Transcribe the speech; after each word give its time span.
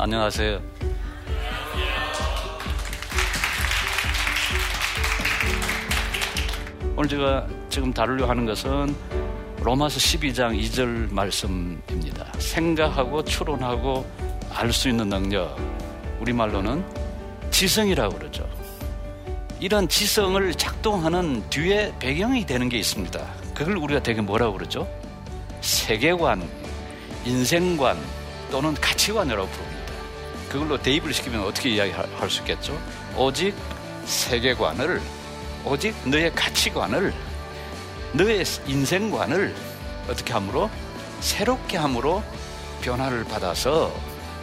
안녕하세요. 0.00 0.60
오늘 6.96 7.08
제가 7.08 7.46
지금 7.68 7.92
다루려 7.92 8.28
하는 8.28 8.46
것은 8.46 8.94
로마서 9.60 9.98
12장 9.98 10.56
2절 10.60 11.12
말씀입니다. 11.12 12.32
생각하고 12.38 13.24
추론하고 13.24 14.06
알 14.54 14.72
수 14.72 14.88
있는 14.88 15.08
능력. 15.08 15.56
우리말로는 16.20 16.84
지성이라고 17.50 18.18
그러죠. 18.18 18.48
이런 19.58 19.88
지성을 19.88 20.54
작동하는 20.54 21.42
뒤에 21.50 21.92
배경이 21.98 22.46
되는 22.46 22.68
게 22.68 22.78
있습니다. 22.78 23.20
그걸 23.52 23.76
우리가 23.76 24.00
되게 24.00 24.20
뭐라고 24.20 24.58
그러죠? 24.58 24.88
세계관, 25.60 26.48
인생관 27.24 27.98
또는 28.52 28.74
가치관이라고 28.74 29.48
부릅니다. 29.48 29.77
그걸로 30.48 30.80
대입을 30.80 31.12
시키면 31.12 31.42
어떻게 31.44 31.70
이야기할 31.70 32.30
수 32.30 32.40
있겠죠? 32.40 32.80
오직 33.16 33.54
세계관을 34.04 35.00
오직 35.64 35.94
너의 36.08 36.34
가치관을 36.34 37.12
너의 38.14 38.44
인생관을 38.66 39.54
어떻게 40.08 40.32
함으로 40.32 40.70
새롭게 41.20 41.76
함으로 41.76 42.22
변화를 42.80 43.24
받아서 43.24 43.92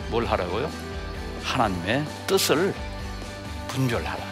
뭘 0.10 0.26
하라고요? 0.26 0.70
하나님의 1.44 2.06
뜻을 2.28 2.74
분별하라. 3.70 4.24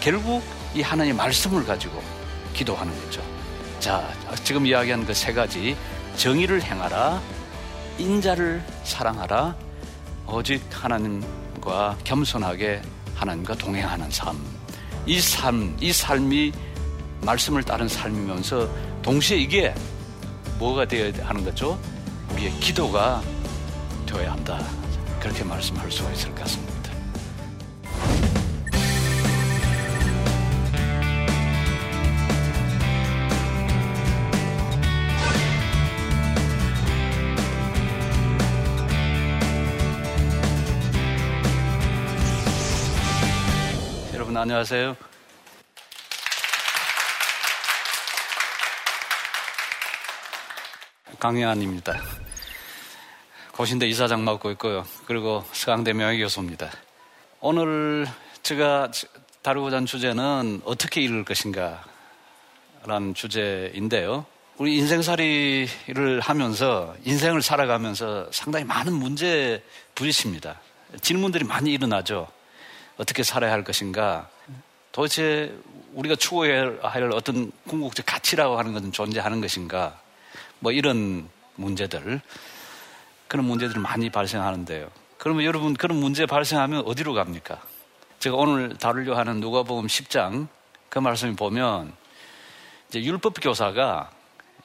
결국 0.00 0.42
이 0.74 0.82
하나님의 0.82 1.16
말씀을 1.16 1.64
가지고 1.64 2.02
기도하는 2.54 2.92
거죠. 3.04 3.22
자, 3.78 4.12
지금 4.42 4.66
이야기한 4.66 5.06
그 5.06 5.14
세 5.14 5.32
가지 5.32 5.76
정의를 6.16 6.62
행하라, 6.62 7.20
인자를 7.98 8.62
사랑하라, 8.84 9.54
오직 10.32 10.62
하나님과 10.70 11.98
겸손하게 12.04 12.80
하나님과 13.14 13.54
동행하는 13.56 14.10
삶. 14.10 14.38
이 15.06 15.20
삶, 15.20 15.76
이 15.80 15.92
삶이 15.92 16.52
말씀을 17.22 17.62
따른 17.62 17.88
삶이면서 17.88 18.68
동시에 19.02 19.38
이게 19.38 19.74
뭐가 20.58 20.86
되어야 20.86 21.26
하는 21.26 21.44
거죠? 21.44 21.78
우리의 22.32 22.52
기도가 22.60 23.22
되어야 24.06 24.32
한다. 24.32 24.58
그렇게 25.18 25.44
말씀할 25.44 25.90
수가 25.90 26.10
있을 26.12 26.30
것 26.30 26.42
같습니다. 26.42 26.79
안녕하세요. 44.40 44.96
강혜안입니다. 51.18 52.00
고신대 53.52 53.86
이사장 53.86 54.24
맡고 54.24 54.50
있고요. 54.52 54.86
그리고 55.04 55.44
서강대 55.52 55.92
명예 55.92 56.18
교수입니다. 56.20 56.70
오늘 57.40 58.06
제가 58.42 58.90
다루고자 59.42 59.76
하는 59.76 59.86
주제는 59.86 60.62
어떻게 60.64 61.02
이룰 61.02 61.22
것인가 61.22 61.84
라는 62.86 63.12
주제인데요. 63.12 64.24
우리 64.56 64.78
인생살이를 64.78 66.20
하면서 66.22 66.96
인생을 67.04 67.42
살아가면서 67.42 68.32
상당히 68.32 68.64
많은 68.64 68.94
문제 68.94 69.62
부딪힙니다. 69.94 70.58
질문들이 71.02 71.44
많이 71.44 71.74
일어나죠. 71.74 72.39
어떻게 73.00 73.22
살아야 73.22 73.50
할 73.50 73.64
것인가. 73.64 74.28
도대체 74.92 75.58
우리가 75.94 76.16
추구해야 76.16 76.74
할 76.82 77.10
어떤 77.12 77.50
궁극적 77.66 78.04
가치라고 78.04 78.58
하는 78.58 78.74
것은 78.74 78.92
존재하는 78.92 79.40
것인가. 79.40 79.98
뭐 80.58 80.70
이런 80.70 81.26
문제들. 81.54 82.20
그런 83.26 83.46
문제들이 83.46 83.80
많이 83.80 84.10
발생하는데요. 84.10 84.90
그러면 85.16 85.44
여러분 85.44 85.72
그런 85.72 85.98
문제 85.98 86.26
발생하면 86.26 86.82
어디로 86.84 87.14
갑니까? 87.14 87.62
제가 88.18 88.36
오늘 88.36 88.76
다루려 88.76 89.16
하는 89.16 89.40
누가복음 89.40 89.86
10장 89.86 90.48
그 90.90 90.98
말씀을 90.98 91.36
보면 91.36 91.94
이제 92.90 93.02
율법 93.02 93.40
교사가 93.40 94.10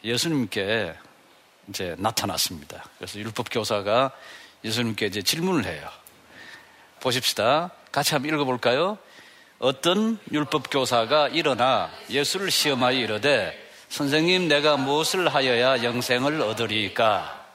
예수님께 0.03 0.93
이제 1.69 1.95
나타났습니다. 1.97 2.83
그래서 2.97 3.17
율법 3.17 3.47
교사가 3.49 4.11
예수님께 4.65 5.05
이제 5.05 5.21
질문을 5.21 5.63
해요. 5.65 5.87
보십시다. 6.99 7.71
같이 7.95 8.13
한번 8.13 8.33
읽어볼까요? 8.33 8.97
어떤 9.57 10.19
율법 10.29 10.69
교사가 10.69 11.29
일어나 11.29 11.89
예수를 12.09 12.51
시험하여 12.51 12.97
이르되 12.99 13.57
선생님 13.87 14.49
내가 14.49 14.75
무엇을 14.75 15.33
하여야 15.33 15.81
영생을 15.81 16.41
얻으리까? 16.41 17.45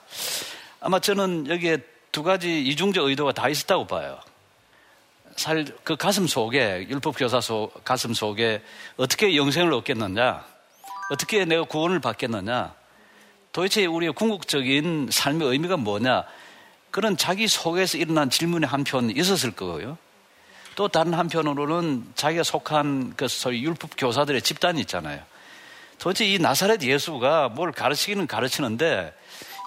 아마 0.80 0.98
저는 0.98 1.50
여기에 1.50 1.80
두 2.10 2.22
가지 2.22 2.58
이중적 2.62 3.04
의도가 3.04 3.32
다 3.32 3.50
있었다고 3.50 3.86
봐요. 3.86 4.18
살, 5.36 5.66
그 5.84 5.96
가슴 5.96 6.26
속에, 6.26 6.86
율법 6.88 7.18
교사 7.18 7.42
속, 7.42 7.84
가슴 7.84 8.14
속에 8.14 8.62
어떻게 8.96 9.36
영생을 9.36 9.74
얻겠느냐? 9.74 10.42
어떻게 11.10 11.44
내가 11.44 11.64
구원을 11.64 12.00
받겠느냐? 12.00 12.74
도대체 13.52 13.84
우리의 13.84 14.14
궁극적인 14.14 15.08
삶의 15.12 15.48
의미가 15.48 15.76
뭐냐? 15.76 16.24
그런 16.90 17.18
자기 17.18 17.46
속에서 17.46 17.98
일어난 17.98 18.30
질문의 18.30 18.66
한편 18.66 19.10
있었을 19.10 19.50
거고요. 19.50 19.98
또 20.80 20.88
다른 20.88 21.12
한편으로는 21.12 22.06
자기가 22.14 22.42
속한 22.42 23.12
그 23.14 23.28
소위 23.28 23.62
율법 23.64 23.90
교사들의 23.98 24.40
집단이 24.40 24.80
있잖아요. 24.80 25.20
도대체 25.98 26.24
이 26.24 26.38
나사렛 26.38 26.80
예수가 26.80 27.50
뭘 27.50 27.70
가르치기는 27.70 28.26
가르치는데 28.26 29.12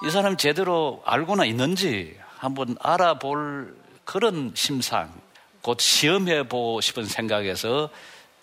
이 0.07 0.09
사람 0.09 0.37
제대로 0.37 1.03
알고나 1.05 1.45
있는지 1.45 2.17
한번 2.39 2.75
알아볼 2.79 3.77
그런 4.05 4.53
심상, 4.55 5.13
곧 5.61 5.79
시험해 5.79 6.47
보고 6.47 6.81
싶은 6.81 7.05
생각에서 7.05 7.91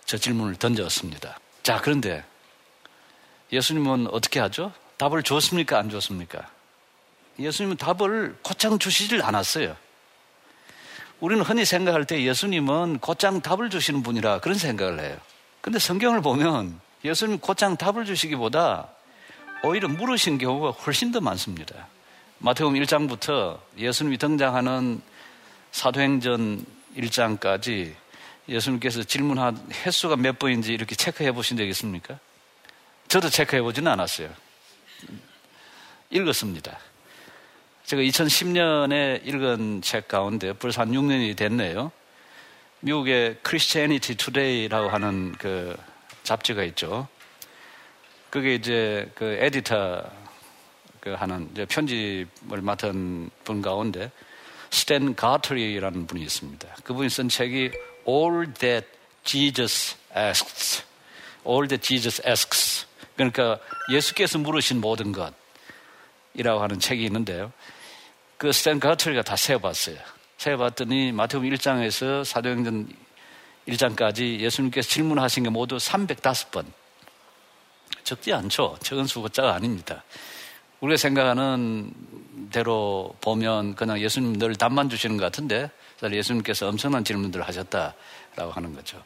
저 0.05 0.17
질문을 0.17 0.55
던졌습니다. 0.55 1.39
자, 1.63 1.81
그런데 1.81 2.23
예수님은 3.51 4.07
어떻게 4.13 4.39
하죠? 4.39 4.71
답을 4.95 5.23
줬습니까? 5.23 5.77
안 5.77 5.89
줬습니까? 5.89 6.47
예수님은 7.37 7.75
답을 7.75 8.37
곧장 8.41 8.79
주시질 8.79 9.21
않았어요. 9.23 9.75
우리는 11.21 11.43
흔히 11.43 11.65
생각할 11.65 12.05
때 12.05 12.23
예수님은 12.23 12.97
곧장 12.97 13.41
답을 13.41 13.69
주시는 13.69 14.01
분이라 14.01 14.39
그런 14.39 14.57
생각을 14.57 14.99
해요. 14.99 15.17
근데 15.61 15.77
성경을 15.77 16.21
보면 16.21 16.79
예수님 17.05 17.37
곧장 17.37 17.77
답을 17.77 18.05
주시기보다 18.05 18.87
오히려 19.63 19.87
물으신 19.87 20.39
경우가 20.39 20.71
훨씬 20.71 21.11
더 21.11 21.21
많습니다. 21.21 21.87
마태복음 22.39 22.79
1장부터 22.81 23.59
예수님이 23.77 24.17
등장하는 24.17 24.99
사도행전 25.71 26.65
1장까지 26.97 27.93
예수님께서 28.49 29.03
질문한 29.03 29.63
횟수가 29.85 30.15
몇 30.15 30.39
번인지 30.39 30.73
이렇게 30.73 30.95
체크해 30.95 31.33
보신 31.33 31.55
적 31.55 31.63
있습니까? 31.67 32.17
저도 33.07 33.29
체크해 33.29 33.61
보지는 33.61 33.91
않았어요. 33.91 34.29
읽었습니다. 36.09 36.79
제가 37.91 38.03
2010년에 38.03 39.27
읽은 39.27 39.81
책 39.81 40.07
가운데 40.07 40.53
벌써 40.53 40.79
한 40.79 40.91
6년이 40.91 41.35
됐네요. 41.35 41.91
미국의 42.79 43.39
Christianity 43.45 44.15
Today라고 44.15 44.87
하는 44.87 45.33
그 45.37 45.75
잡지가 46.23 46.63
있죠. 46.63 47.09
그게 48.29 48.55
이제 48.55 49.11
그 49.13 49.25
에디터 49.37 50.09
그 51.01 51.09
하는 51.11 51.49
이제 51.51 51.65
편집을 51.65 52.61
맡은 52.61 53.29
분 53.43 53.61
가운데 53.61 54.09
스탠 54.69 55.13
가트리라는 55.13 56.07
분이 56.07 56.23
있습니다. 56.23 56.65
그분이 56.85 57.09
쓴 57.09 57.27
책이 57.27 57.71
All 58.07 58.53
That 58.53 58.87
Jesus 59.25 59.97
Asks. 60.15 60.85
All 61.45 61.67
That 61.67 61.85
Jesus 61.85 62.25
Asks. 62.25 62.85
그러니까 63.17 63.59
예수께서 63.91 64.37
물으신 64.37 64.79
모든 64.79 65.11
것이라고 65.11 66.61
하는 66.61 66.79
책이 66.79 67.03
있는데요. 67.03 67.51
그 68.41 68.51
스탠 68.51 68.79
가트리가 68.79 69.21
다 69.21 69.35
세어봤어요. 69.35 69.97
세어봤더니 70.37 71.11
마태복음 71.11 71.47
1장에서 71.51 72.25
사도행전 72.25 72.91
1장까지 73.67 74.39
예수님께서 74.39 74.89
질문하신 74.89 75.43
게 75.43 75.51
모두 75.51 75.77
305번. 75.77 76.65
적지 78.03 78.33
않죠. 78.33 78.77
적은 78.81 79.05
수고자가 79.05 79.53
아닙니다. 79.53 80.03
우리가 80.79 80.97
생각하는 80.97 81.93
대로 82.51 83.13
보면 83.21 83.75
그냥 83.75 83.99
예수님 83.99 84.39
늘 84.39 84.55
답만 84.55 84.89
주시는 84.89 85.17
것 85.17 85.25
같은데 85.25 85.69
예수님께서 86.01 86.67
엄청난 86.67 87.03
질문들을 87.03 87.47
하셨다라고 87.47 88.53
하는 88.53 88.73
거죠. 88.73 89.03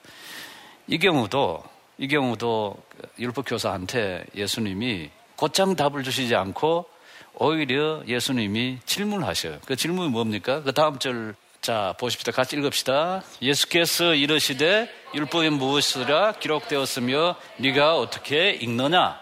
이 0.87 0.97
경우도 0.97 1.61
이 1.97 2.07
경우도 2.07 2.81
율법 3.19 3.49
교사한테 3.49 4.27
예수님이 4.33 5.09
곧장 5.35 5.75
답을 5.75 6.03
주시지 6.03 6.33
않고 6.35 6.94
오히려 7.37 8.01
예수님이 8.07 8.79
질문하셔요. 8.85 9.59
그 9.65 9.75
질문이 9.75 10.09
뭡니까? 10.09 10.61
그 10.61 10.73
다음 10.73 10.99
절, 10.99 11.35
자, 11.61 11.95
보십시다. 11.99 12.31
같이 12.31 12.55
읽읍시다. 12.57 13.23
예수께서 13.41 14.13
이르시되 14.13 14.89
율법에 15.13 15.49
무엇이라 15.49 16.33
기록되었으며 16.33 17.35
네가 17.57 17.97
어떻게 17.97 18.51
읽느냐? 18.51 19.19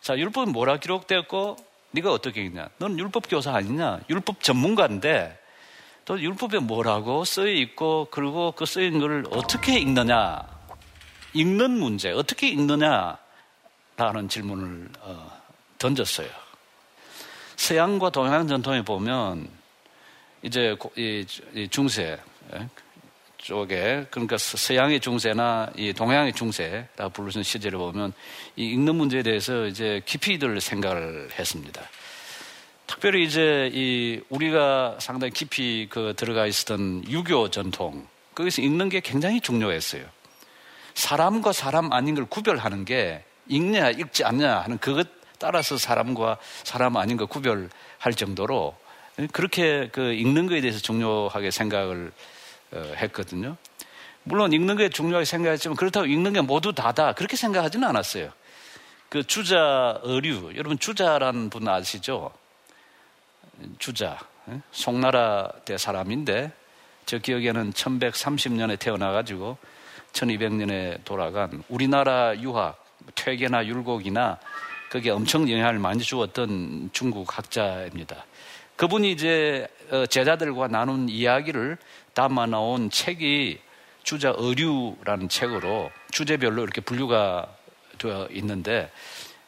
자, 0.00 0.16
율법은 0.16 0.52
뭐라 0.52 0.78
기록되었고 0.78 1.56
네가 1.92 2.12
어떻게 2.12 2.42
읽냐? 2.42 2.68
넌 2.78 2.98
율법 2.98 3.24
교사 3.28 3.54
아니냐? 3.54 4.00
율법 4.10 4.42
전문가인데 4.42 5.38
또 6.04 6.20
율법에 6.20 6.58
뭐라고 6.58 7.24
쓰여 7.24 7.52
있고 7.52 8.08
그리고 8.10 8.52
그 8.52 8.64
있는 8.80 9.00
걸 9.00 9.24
어떻게 9.30 9.78
읽느냐? 9.78 10.42
읽는 11.34 11.70
문제, 11.70 12.10
어떻게 12.10 12.48
읽느냐? 12.48 13.18
라는 13.96 14.28
질문을 14.28 14.88
어, 15.00 15.30
던졌어요. 15.78 16.47
서양과 17.58 18.10
동양 18.10 18.46
전통에 18.46 18.82
보면 18.82 19.48
이제 20.42 20.76
이 20.96 21.26
중세 21.68 22.16
예, 22.54 22.68
쪽에 23.36 24.06
그러니까 24.10 24.38
서양의 24.38 25.00
중세나 25.00 25.72
이 25.76 25.92
동양의 25.92 26.34
중세라 26.34 27.08
부르는 27.12 27.42
시제를 27.42 27.78
보면 27.78 28.12
이 28.54 28.64
읽는 28.70 28.94
문제에 28.94 29.24
대해서 29.24 29.66
이제 29.66 30.00
깊이들 30.06 30.60
생각을 30.60 31.30
했습니다. 31.36 31.82
특별히 32.86 33.24
이제 33.24 33.68
이 33.74 34.20
우리가 34.28 34.96
상당히 35.00 35.32
깊이 35.32 35.88
그 35.90 36.14
들어가 36.16 36.46
있었던 36.46 37.10
유교 37.10 37.50
전통 37.50 38.06
거기서 38.36 38.62
읽는 38.62 38.88
게 38.88 39.00
굉장히 39.00 39.40
중요했어요. 39.40 40.04
사람과 40.94 41.52
사람 41.52 41.92
아닌 41.92 42.14
걸 42.14 42.24
구별하는 42.24 42.84
게 42.84 43.24
읽냐 43.48 43.90
읽지 43.90 44.24
않냐 44.24 44.60
하는 44.60 44.78
그것 44.78 45.17
따라서 45.38 45.76
사람과 45.76 46.38
사람 46.64 46.96
아닌 46.96 47.16
거 47.16 47.26
구별할 47.26 48.14
정도로 48.16 48.76
그렇게 49.32 49.88
그 49.92 50.12
읽는 50.12 50.46
거에 50.46 50.60
대해서 50.60 50.78
중요하게 50.78 51.50
생각을 51.50 52.12
어, 52.72 52.92
했거든요. 52.96 53.56
물론 54.24 54.52
읽는 54.52 54.76
게 54.76 54.88
중요하게 54.90 55.24
생각했지만 55.24 55.76
그렇다고 55.76 56.06
읽는 56.06 56.34
게 56.34 56.40
모두 56.40 56.72
다다 56.72 57.14
그렇게 57.14 57.36
생각하지는 57.36 57.88
않았어요. 57.88 58.30
그 59.08 59.24
주자 59.24 59.98
어류 60.02 60.52
여러분 60.54 60.78
주자라는 60.78 61.48
분 61.50 61.66
아시죠? 61.66 62.30
주자 63.78 64.18
예? 64.50 64.60
송나라 64.70 65.50
때 65.64 65.78
사람인데 65.78 66.52
저 67.06 67.18
기억에는 67.18 67.72
1130년에 67.72 68.78
태어나가지고 68.78 69.56
1200년에 70.12 71.04
돌아간 71.04 71.62
우리나라 71.68 72.38
유학 72.38 72.84
퇴계나 73.14 73.66
율곡이나 73.66 74.38
그게 74.88 75.10
엄청 75.10 75.50
영향을 75.50 75.78
많이 75.78 76.02
주었던 76.02 76.90
중국 76.92 77.36
학자입니다. 77.36 78.24
그분이 78.76 79.12
이제 79.12 79.68
어, 79.90 80.06
제자들과 80.06 80.68
나눈 80.68 81.08
이야기를 81.08 81.76
담아 82.14 82.46
나온 82.46 82.90
책이 82.90 83.58
주자 84.02 84.30
어류라는 84.30 85.28
책으로 85.28 85.90
주제별로 86.10 86.62
이렇게 86.62 86.80
분류가 86.80 87.46
되어 87.98 88.28
있는데 88.32 88.90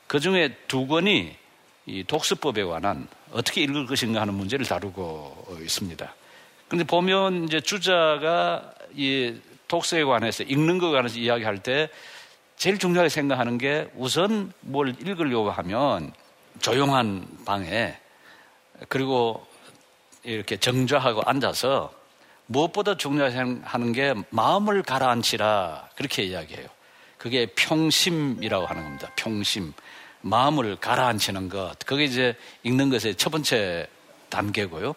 그 0.07 0.21
중에 0.21 0.57
두 0.69 0.87
권이 0.87 1.37
이 1.87 2.05
독서법에 2.05 2.65
관한 2.65 3.09
어떻게 3.33 3.63
읽을 3.63 3.87
것인가 3.87 4.21
하는 4.21 4.35
문제를 4.35 4.67
다루고 4.67 5.59
있습니다. 5.63 6.15
그런데 6.69 6.85
보면 6.85 7.45
이제 7.45 7.61
주자가 7.61 8.73
이 8.95 9.35
독서에 9.69 10.05
관해서 10.05 10.43
읽는 10.43 10.79
것에 10.79 10.93
관해서 10.93 11.19
이야기할 11.19 11.63
때 11.63 11.89
제일 12.61 12.77
중요하게 12.77 13.09
생각하는 13.09 13.57
게 13.57 13.89
우선 13.95 14.53
뭘 14.61 14.95
읽으려고 15.01 15.51
하면 15.51 16.13
조용한 16.61 17.27
방에 17.47 17.97
그리고 18.91 19.47
이렇게 20.25 20.59
정좌하고 20.59 21.23
앉아서 21.25 21.91
무엇보다 22.45 22.99
중요하게 22.99 23.63
하는 23.65 23.93
게 23.93 24.13
마음을 24.29 24.83
가라앉히라 24.83 25.89
그렇게 25.97 26.23
이야기해요. 26.25 26.69
그게 27.17 27.47
평심이라고 27.47 28.67
하는 28.67 28.83
겁니다. 28.83 29.11
평심. 29.17 29.73
마음을 30.21 30.77
가라앉히는 30.77 31.49
것. 31.49 31.79
그게 31.87 32.05
이제 32.05 32.37
읽는 32.63 32.91
것의 32.91 33.15
첫 33.15 33.31
번째 33.31 33.89
단계고요. 34.29 34.95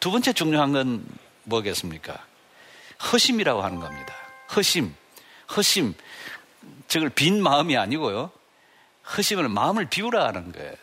두 0.00 0.10
번째 0.10 0.32
중요한 0.32 0.72
건 0.72 1.04
뭐겠습니까? 1.44 2.16
허심이라고 3.12 3.60
하는 3.60 3.80
겁니다. 3.80 4.14
허심. 4.56 4.94
허심. 5.54 5.94
즉을 6.88 7.10
빈 7.10 7.42
마음이 7.42 7.76
아니고요. 7.76 8.30
허심을 9.16 9.48
마음을 9.48 9.86
비우라 9.86 10.26
하는 10.26 10.52
거예요. 10.52 10.74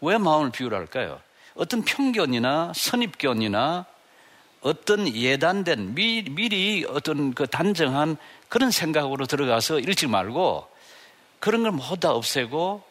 왜 0.00 0.18
마음을 0.18 0.50
비우라 0.50 0.76
할까요? 0.78 1.20
어떤 1.54 1.82
편견이나 1.82 2.72
선입견이나 2.74 3.86
어떤 4.60 5.14
예단된 5.14 5.94
미, 5.94 6.24
미리 6.30 6.86
어떤 6.88 7.34
그 7.34 7.46
단정한 7.46 8.16
그런 8.48 8.70
생각으로 8.70 9.26
들어가서 9.26 9.78
읽지 9.78 10.06
말고 10.06 10.66
그런 11.38 11.62
걸 11.62 11.72
모두 11.72 11.98
다 11.98 12.12
없애고 12.12 12.82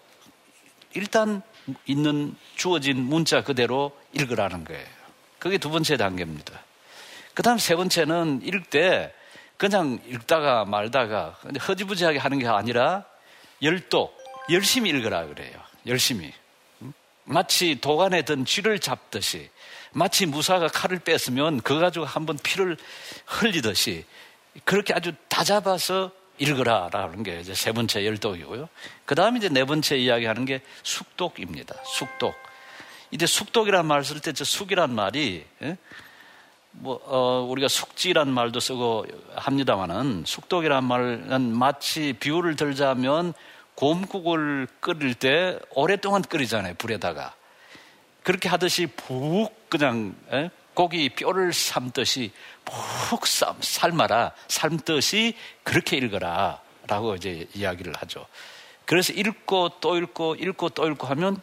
일단 0.94 1.42
있는 1.86 2.36
주어진 2.56 3.02
문자 3.02 3.44
그대로 3.44 3.92
읽으라는 4.14 4.66
거예요. 4.66 4.86
그게 5.40 5.58
두 5.58 5.70
번째 5.72 5.98
단계입니다. 5.98 6.60
그 7.34 7.42
다음 7.42 7.58
세 7.58 7.76
번째는 7.76 8.42
읽을 8.44 8.64
때 8.64 9.14
그냥 9.58 10.00
읽다가 10.08 10.66
말다가 10.66 11.38
허지부지하게 11.68 12.20
하는 12.20 12.40
게 12.40 12.48
아니라 12.48 13.06
열독, 13.62 14.18
열심히 14.50 14.90
읽으라 14.90 15.26
그래요. 15.28 15.54
열심히. 15.88 16.34
마치 17.26 17.80
도간에 17.80 18.24
든 18.24 18.44
쥐를 18.46 18.80
잡듯이 18.80 19.50
마치 19.94 20.26
무사가 20.26 20.68
칼을 20.68 21.00
뺐으면 21.00 21.62
그거 21.62 21.80
가지고 21.80 22.06
한번 22.06 22.38
피를 22.44 22.76
흘리듯이 23.26 24.06
그렇게 24.66 24.94
아주 24.94 25.14
다 25.30 25.44
잡아서 25.44 26.12
읽으라라는 26.40 27.24
게 27.24 27.40
이제 27.40 27.54
세 27.54 27.72
번째 27.72 28.06
열독이고요. 28.06 28.68
그 29.06 29.16
다음에 29.16 29.38
이제 29.38 29.50
네 29.50 29.64
번째 29.66 29.96
이야기하는 29.98 30.46
게 30.46 30.62
숙독입니다. 30.84 31.76
숙독. 31.86 32.34
이제 33.12 33.26
숙독이란 33.28 33.86
말 33.86 34.02
쓸 34.02 34.20
때 34.20 34.34
저 34.34 34.44
숙이란 34.44 34.94
말이 34.94 35.46
예? 35.62 35.78
뭐, 36.74 37.00
어, 37.06 37.46
우리가 37.50 37.68
숙지란 37.68 38.30
말도 38.30 38.60
쓰고 38.60 39.06
합니다만은 39.36 40.24
숙독이란 40.26 40.84
말은 40.84 41.52
마치 41.56 42.14
비유를 42.14 42.56
들자면 42.56 43.34
곰국을 43.76 44.68
끓일 44.80 45.14
때 45.16 45.58
오랫동안 45.72 46.22
끓이잖아요, 46.22 46.76
불에다가. 46.78 47.34
그렇게 48.24 48.50
하듯이 48.50 48.88
푹 48.88 49.70
그냥 49.70 50.16
에? 50.32 50.50
고기 50.74 51.10
뼈를 51.10 51.54
삶듯이 51.54 52.32
푹 52.66 53.28
삶, 53.28 53.56
삶아라, 53.60 54.32
삶듯이 54.48 55.36
그렇게 55.64 55.98
읽어라. 55.98 56.62
라고 56.88 57.16
이제 57.16 57.48
이야기를 57.54 57.94
하죠. 58.00 58.26
그래서 58.86 59.14
읽고 59.14 59.80
또 59.80 59.96
읽고 59.98 60.36
읽고 60.36 60.70
또 60.70 60.86
읽고 60.88 61.08
하면 61.08 61.40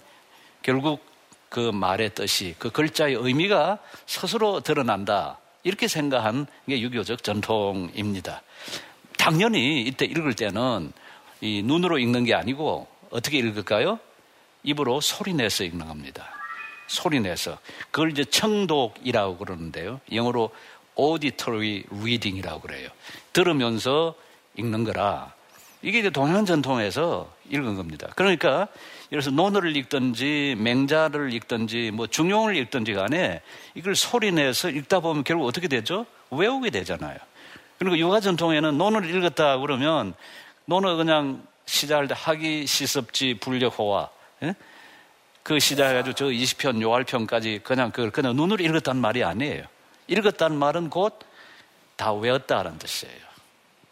결국 0.63 1.10
그 1.51 1.59
말의 1.59 2.15
뜻이 2.15 2.55
그 2.59 2.71
글자의 2.71 3.17
의미가 3.17 3.81
스스로 4.07 4.61
드러난다. 4.61 5.39
이렇게 5.63 5.89
생각한 5.89 6.47
게 6.67 6.81
유교적 6.81 7.23
전통입니다. 7.23 8.41
당연히 9.19 9.83
이때 9.83 10.07
읽을 10.07 10.33
때는 10.33 10.93
이 11.43 11.63
눈으로 11.63 11.99
읽는 11.99 12.25
게 12.25 12.35
아니고 12.35 12.89
어떻게 13.11 13.39
읽을까요? 13.39 13.99
입으로 14.63 15.01
소리내서 15.01 15.65
읽는 15.65 15.87
겁니다. 15.87 16.29
소리내서. 16.87 17.59
그걸 17.91 18.13
이제 18.13 18.25
청독이라고 18.25 19.39
그러는데요. 19.39 20.01
영어로 20.13 20.51
auditory 20.99 21.85
reading이라고 21.91 22.61
그래요. 22.61 22.89
들으면서 23.33 24.15
읽는 24.57 24.85
거라. 24.85 25.35
이게 25.83 25.99
이제 25.99 26.11
동양 26.11 26.45
전통에서 26.45 27.33
읽은 27.51 27.77
겁니다. 27.77 28.09
그러니까 28.17 28.69
들어서 29.11 29.31
논어를 29.31 29.77
읽든지 29.77 30.57
맹자를 30.59 31.33
읽든지 31.35 31.91
뭐 31.93 32.07
중용을 32.07 32.57
읽든지 32.57 32.95
간에 32.95 33.43
이걸 33.75 33.97
소리내서 33.97 34.71
읽다 34.71 35.01
보면 35.01 35.25
결국 35.25 35.47
어떻게 35.47 35.69
되죠? 35.69 36.07
외우게 36.31 36.71
되잖아요. 36.71 37.19
그리고 37.79 37.99
유가 37.99 38.21
전통에는 38.21 38.79
논어를 38.79 39.15
읽었다 39.15 39.59
그러면 39.59 40.15
논어 40.65 40.97
그냥 40.97 41.43
시작할 41.67 42.09
때 42.09 42.15
하기 42.17 42.67
시습지 42.67 43.39
불력호화 43.41 44.09
예? 44.45 44.55
그 45.43 45.59
시작해가지고 45.59 46.15
저 46.15 46.27
20편 46.27 46.81
요할편까지 46.81 47.61
그냥 47.65 47.91
그걸 47.91 48.11
그냥 48.11 48.37
눈으로 48.37 48.63
읽었단 48.63 48.97
말이 48.97 49.25
아니에요. 49.25 49.65
읽었다는 50.09 50.57
말은 50.57 50.91
곧 50.91 51.31
다 52.01 52.15
외웠다라는 52.15 52.79
뜻이에요. 52.79 53.21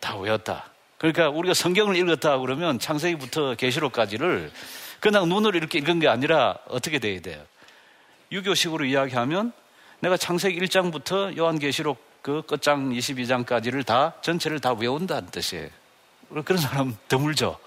다 0.01 0.17
외웠다. 0.17 0.71
그러니까 0.97 1.29
우리가 1.29 1.53
성경을 1.53 1.95
읽었다 1.97 2.39
그러면 2.39 2.79
창세기부터 2.79 3.55
계시록까지를 3.57 4.51
그냥 5.01 5.29
눈으로 5.29 5.57
이렇게 5.57 5.79
읽은 5.79 6.01
게 6.01 6.09
아니라 6.09 6.59
어떻게 6.69 6.99
돼야 6.99 7.21
돼요? 7.21 7.43
유교식으로 8.33 8.85
이야기하면 8.85 9.53
내가 10.01 10.17
창세기 10.17 10.61
1장부터 10.61 11.37
요한계시록 11.37 12.03
그 12.23 12.43
끝장 12.47 12.91
22장까지를 12.91 13.87
다 13.87 14.15
전체를 14.23 14.61
다 14.61 14.73
외운다는 14.73 15.31
뜻이에요. 15.31 15.69
그런 16.45 16.59
사람 16.59 16.97
드물죠. 17.09 17.59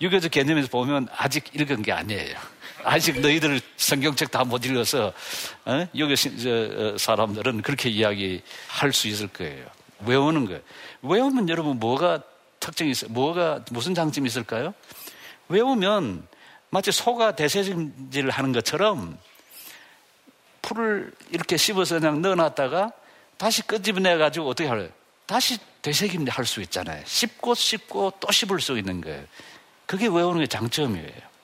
유교적 0.00 0.30
개념에서 0.30 0.68
보면 0.68 1.08
아직 1.16 1.54
읽은 1.54 1.82
게 1.82 1.92
아니에요. 1.92 2.36
아직 2.84 3.20
너희들 3.20 3.60
성경책 3.76 4.30
다 4.30 4.44
못 4.44 4.64
읽어서 4.66 5.12
어? 5.64 5.88
여기 5.96 6.14
어, 6.14 6.98
사람들은 6.98 7.62
그렇게 7.62 7.88
이야기할 7.88 8.92
수 8.92 9.08
있을 9.08 9.28
거예요. 9.28 9.66
외우는 10.04 10.44
거예요. 10.44 10.60
외우면 11.02 11.48
여러분 11.48 11.78
뭐가 11.78 12.22
특징이 12.60 12.90
있어요? 12.90 13.10
뭐가 13.10 13.64
무슨 13.70 13.94
장점이 13.94 14.26
있을까요? 14.26 14.74
외우면 15.48 16.26
마치 16.70 16.92
소가 16.92 17.36
대세질을 17.36 18.30
하는 18.30 18.52
것처럼 18.52 19.18
풀을 20.62 21.12
이렇게 21.30 21.56
씹어서 21.56 22.00
그냥 22.00 22.22
넣어놨다가 22.22 22.92
다시 23.36 23.62
끄집어내 23.62 24.16
가지고 24.16 24.48
어떻게 24.48 24.68
할래요? 24.68 24.90
다시 25.26 25.58
되새김 25.82 26.26
할수 26.28 26.60
있잖아요. 26.62 27.02
씹고 27.04 27.54
씹고 27.54 28.14
또 28.20 28.32
씹을 28.32 28.60
수 28.60 28.78
있는 28.78 29.00
거예요. 29.00 29.24
그게 29.86 30.06
외우는 30.06 30.40
게 30.40 30.46
장점이에요. 30.46 31.36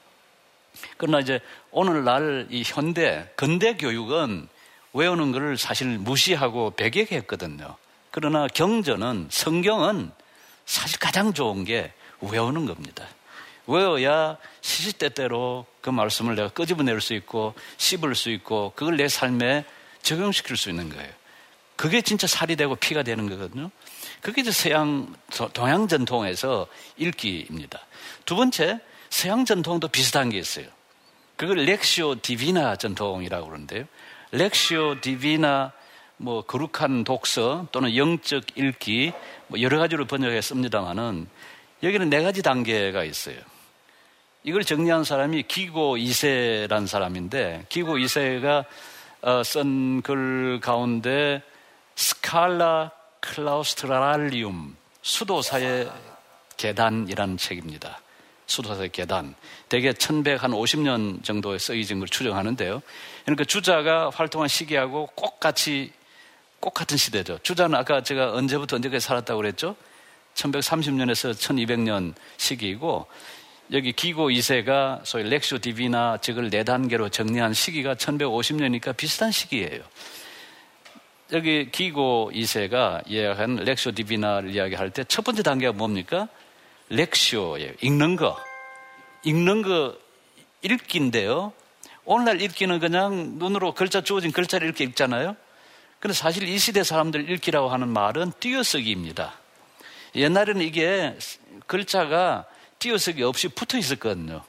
그러나 0.96 1.20
이제 1.20 1.40
오늘날 1.70 2.46
이 2.50 2.62
현대, 2.64 3.30
근대 3.36 3.76
교육은 3.76 4.48
외우는 4.92 5.32
것을 5.32 5.56
사실 5.56 5.86
무시하고 5.98 6.72
배격했거든요. 6.72 7.76
그러나 8.10 8.46
경전은, 8.46 9.28
성경은 9.30 10.10
사실 10.66 10.98
가장 10.98 11.32
좋은 11.32 11.64
게 11.64 11.92
외우는 12.20 12.66
겁니다. 12.66 13.06
외워야 13.66 14.36
시시때때로 14.60 15.66
그 15.80 15.90
말씀을 15.90 16.34
내가 16.34 16.48
끄집어낼 16.48 17.00
수 17.00 17.14
있고 17.14 17.54
씹을 17.76 18.14
수 18.14 18.30
있고 18.30 18.72
그걸 18.74 18.96
내 18.96 19.08
삶에 19.08 19.64
적용시킬 20.02 20.56
수 20.56 20.70
있는 20.70 20.88
거예요. 20.90 21.10
그게 21.76 22.00
진짜 22.00 22.26
살이 22.26 22.56
되고 22.56 22.76
피가 22.76 23.02
되는 23.02 23.28
거거든요. 23.28 23.70
그게 24.20 24.42
이제 24.42 24.50
서양, 24.52 25.12
동양 25.52 25.88
전통에서 25.88 26.66
읽기입니다. 26.96 27.80
두 28.24 28.36
번째, 28.36 28.80
서양 29.10 29.44
전통도 29.44 29.88
비슷한 29.88 30.30
게 30.30 30.38
있어요. 30.38 30.66
그걸 31.36 31.58
렉시오 31.64 32.20
디비나 32.20 32.76
전통이라고 32.76 33.46
그러는데요. 33.46 33.84
렉시오 34.30 35.00
디비나 35.00 35.72
뭐 36.16 36.42
거룩한 36.42 37.02
독서 37.04 37.66
또는 37.72 37.96
영적 37.96 38.56
읽기 38.56 39.12
뭐 39.48 39.60
여러 39.60 39.78
가지로 39.78 40.06
번역했습니다만은 40.06 41.26
여기는 41.82 42.10
네 42.10 42.22
가지 42.22 42.42
단계가 42.42 43.02
있어요. 43.02 43.36
이걸 44.44 44.64
정리한 44.64 45.04
사람이 45.04 45.44
기고 45.44 45.96
이세란 45.96 46.86
사람인데 46.86 47.66
기고 47.68 47.98
이세가 47.98 48.64
어, 49.22 49.42
쓴글 49.44 50.58
가운데 50.60 51.42
스칼라 51.94 52.90
클라우스트랄리움 53.20 54.76
수도사의 55.02 55.88
계단이라는 56.56 57.36
책입니다. 57.36 58.00
수도사의 58.46 58.90
계단. 58.90 59.36
대개 59.68 59.92
1150년 59.92 61.22
정도에 61.22 61.58
쓰여진 61.58 62.00
걸 62.00 62.08
추정하는데요. 62.08 62.82
그러니까 63.24 63.44
주자가 63.44 64.10
활동한 64.10 64.48
시기하고 64.48 65.06
꼭 65.14 65.38
같이 65.38 65.92
꼭 66.58 66.74
같은 66.74 66.96
시대죠. 66.96 67.38
주자는 67.44 67.76
아까 67.76 68.02
제가 68.02 68.32
언제부터 68.32 68.76
언제까지 68.76 69.06
살았다고 69.06 69.40
그랬죠? 69.40 69.76
1130년에서 70.34 71.32
1200년 71.32 72.14
시기이고 72.38 73.06
여기 73.72 73.92
기고 73.92 74.28
2세가 74.28 75.00
소위 75.04 75.24
렉쇼 75.30 75.58
디비나 75.58 76.18
즉을 76.18 76.50
네 76.50 76.62
단계로 76.62 77.08
정리한 77.08 77.54
시기가 77.54 77.94
1150년이니까 77.94 78.94
비슷한 78.94 79.30
시기예요. 79.32 79.82
여기 81.32 81.70
기고 81.70 82.30
2세가 82.34 83.02
이야기한 83.06 83.56
렉쇼 83.56 83.92
디비나를 83.92 84.54
이야기할 84.54 84.90
때 84.90 85.04
첫 85.04 85.24
번째 85.24 85.42
단계가 85.42 85.72
뭡니까? 85.72 86.28
렉쇼예요. 86.90 87.72
읽는 87.80 88.16
거. 88.16 88.38
읽는 89.24 89.62
거 89.62 89.96
읽기인데요. 90.60 91.54
오늘날 92.04 92.42
읽기는 92.42 92.78
그냥 92.78 93.38
눈으로 93.38 93.72
글자 93.72 94.02
주어진 94.02 94.32
글자를 94.32 94.68
읽게 94.68 94.84
읽잖아요. 94.84 95.34
근데 95.98 96.12
사실 96.12 96.46
이 96.46 96.58
시대 96.58 96.82
사람들 96.84 97.30
읽기라고 97.30 97.70
하는 97.70 97.88
말은 97.88 98.32
띄어쓰기입니다. 98.38 99.32
옛날에는 100.14 100.60
이게 100.60 101.16
글자가 101.66 102.44
띄어쓰기 102.82 103.22
없이 103.22 103.46
붙어 103.46 103.78
있었거든요. 103.78 104.42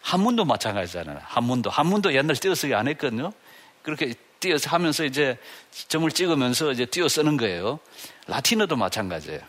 한문도 0.00 0.44
마찬가지잖아요. 0.44 1.18
한문도. 1.24 1.70
한문도 1.70 2.14
옛날 2.14 2.36
띄어쓰기 2.36 2.72
안 2.72 2.86
했거든요. 2.86 3.32
그렇게 3.82 4.14
띄어서 4.38 4.70
하면서 4.70 5.04
이제 5.04 5.36
점을 5.88 6.08
찍으면서 6.08 6.70
이제 6.70 6.86
띄어 6.86 7.08
쓰는 7.08 7.36
거예요. 7.36 7.80
라틴어도 8.28 8.76
마찬가지예요. 8.76 9.40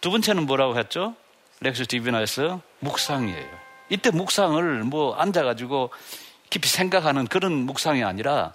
두 0.00 0.10
번째는 0.10 0.46
뭐라고 0.46 0.78
했죠? 0.78 1.14
렉스 1.60 1.86
디비나에서 1.88 2.62
묵상이에요. 2.80 3.60
이때 3.90 4.10
묵상을 4.10 4.84
뭐 4.84 5.14
앉아가지고 5.16 5.90
깊이 6.48 6.68
생각하는 6.68 7.26
그런 7.26 7.52
묵상이 7.52 8.02
아니라 8.02 8.54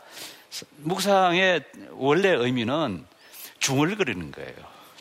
묵상의 0.78 1.64
원래 1.92 2.30
의미는 2.30 3.06
중얼거리는 3.60 4.32
거예요. 4.32 4.56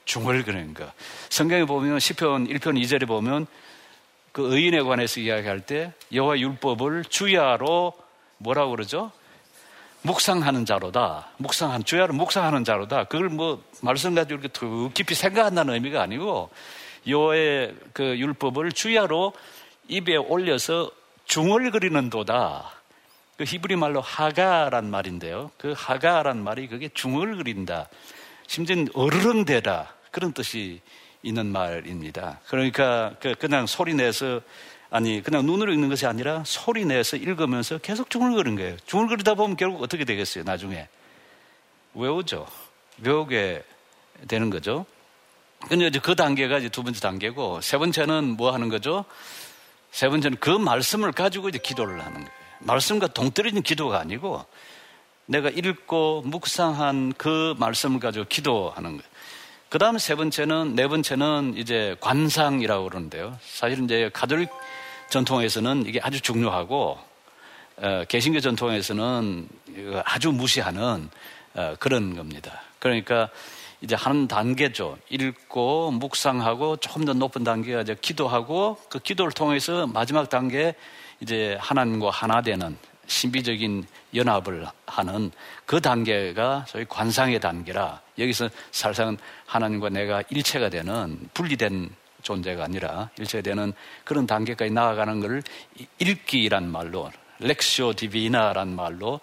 중얼거리는 0.04 0.74
거. 0.74 0.92
성경에 1.30 1.64
보면 1.64 1.96
10편 1.96 2.50
1편 2.50 2.78
2절에 2.82 3.08
보면 3.08 3.46
그 4.36 4.54
의인에 4.54 4.82
관해서 4.82 5.18
이야기할 5.18 5.60
때 5.60 5.94
여호와 6.12 6.38
율법을 6.38 7.04
주야로 7.04 7.94
뭐라고 8.36 8.72
그러죠? 8.72 9.10
묵상하는 10.02 10.66
자로다. 10.66 11.30
묵상한 11.38 11.84
주야로 11.84 12.12
묵상하는 12.12 12.62
자로다. 12.62 13.04
그걸 13.04 13.30
뭐 13.30 13.64
말씀 13.80 14.14
가지고 14.14 14.40
이렇게 14.40 14.52
더 14.52 14.90
깊이 14.92 15.14
생각한다는 15.14 15.72
의미가 15.72 16.02
아니고 16.02 16.50
여호와의 17.08 17.76
그 17.94 18.18
율법을 18.18 18.72
주야로 18.72 19.32
입에 19.88 20.16
올려서 20.16 20.90
중얼거리는 21.24 22.10
도다. 22.10 22.72
그 23.38 23.44
히브리 23.44 23.76
말로 23.76 24.02
하가란 24.02 24.90
말인데요. 24.90 25.50
그 25.56 25.72
하가란 25.74 26.44
말이 26.44 26.68
그게 26.68 26.90
중얼거린다. 26.92 27.88
심지어 28.46 28.84
어르렁대다. 28.92 29.94
그런 30.10 30.34
뜻이 30.34 30.82
있는 31.26 31.46
말입니다. 31.46 32.40
그러니까 32.46 33.14
그 33.20 33.34
그냥 33.34 33.66
소리 33.66 33.94
내서 33.94 34.40
아니 34.90 35.22
그냥 35.22 35.44
눈으로 35.44 35.72
읽는 35.72 35.88
것이 35.88 36.06
아니라 36.06 36.44
소리 36.46 36.84
내서 36.84 37.16
읽으면서 37.16 37.78
계속 37.78 38.08
중얼거리는 38.08 38.56
거예요. 38.56 38.76
중얼거리다 38.86 39.34
보면 39.34 39.56
결국 39.56 39.82
어떻게 39.82 40.04
되겠어요? 40.04 40.44
나중에 40.44 40.88
외우죠. 41.94 42.46
외우게 42.98 43.64
되는 44.28 44.50
거죠. 44.50 44.86
근데 45.68 45.88
이제 45.88 45.98
그 45.98 46.14
단계가 46.14 46.58
이제 46.58 46.68
두 46.68 46.84
번째 46.84 47.00
단계고 47.00 47.60
세 47.60 47.76
번째는 47.76 48.36
뭐 48.36 48.52
하는 48.52 48.68
거죠? 48.68 49.04
세 49.90 50.08
번째는 50.08 50.36
그 50.38 50.50
말씀을 50.50 51.10
가지고 51.10 51.48
이제 51.48 51.58
기도를 51.58 52.00
하는 52.00 52.14
거예요. 52.14 52.30
말씀과 52.60 53.08
동떨어진 53.08 53.62
기도가 53.62 53.98
아니고 53.98 54.44
내가 55.26 55.50
읽고 55.50 56.22
묵상한 56.24 57.14
그 57.18 57.54
말씀을 57.58 57.98
가지고 57.98 58.26
기도하는 58.26 58.98
거예요. 58.98 59.15
그 59.68 59.78
다음 59.78 59.98
세 59.98 60.14
번째는, 60.14 60.76
네 60.76 60.86
번째는 60.86 61.54
이제 61.56 61.96
관상이라고 62.00 62.88
그러는데요. 62.88 63.36
사실 63.42 63.82
이제 63.82 64.10
가톨릭 64.12 64.48
전통에서는 65.10 65.86
이게 65.86 65.98
아주 66.00 66.20
중요하고, 66.20 66.96
어, 67.78 68.04
개신교 68.08 68.38
전통에서는 68.40 69.48
아주 70.04 70.30
무시하는 70.30 71.10
어, 71.54 71.74
그런 71.80 72.14
겁니다. 72.14 72.62
그러니까 72.78 73.28
이제 73.80 73.96
한 73.96 74.28
단계죠. 74.28 74.98
읽고 75.10 75.90
묵상하고 75.90 76.76
조금 76.76 77.04
더 77.04 77.12
높은 77.12 77.42
단계가 77.42 77.80
이제 77.80 77.96
기도하고 78.00 78.78
그 78.88 79.00
기도를 79.00 79.32
통해서 79.32 79.86
마지막 79.86 80.28
단계 80.28 80.74
이제 81.20 81.58
하나님과 81.60 82.10
하나 82.10 82.40
되는 82.40 82.78
신비적인 83.06 83.86
연합을 84.14 84.66
하는 84.86 85.30
그 85.64 85.80
단계가 85.80 86.64
소위 86.68 86.84
관상의 86.88 87.40
단계라 87.40 88.00
여기서 88.18 88.48
살상 88.70 89.16
하나님과 89.46 89.90
내가 89.90 90.22
일체가 90.30 90.68
되는 90.68 91.28
분리된 91.34 91.90
존재가 92.22 92.64
아니라 92.64 93.10
일체되는 93.18 93.72
그런 94.04 94.26
단계까지 94.26 94.72
나아가는 94.72 95.20
것을 95.20 95.42
읽기란 95.98 96.70
말로 96.70 97.10
렉시오 97.38 97.92
디비나란 97.92 98.74
말로 98.74 99.20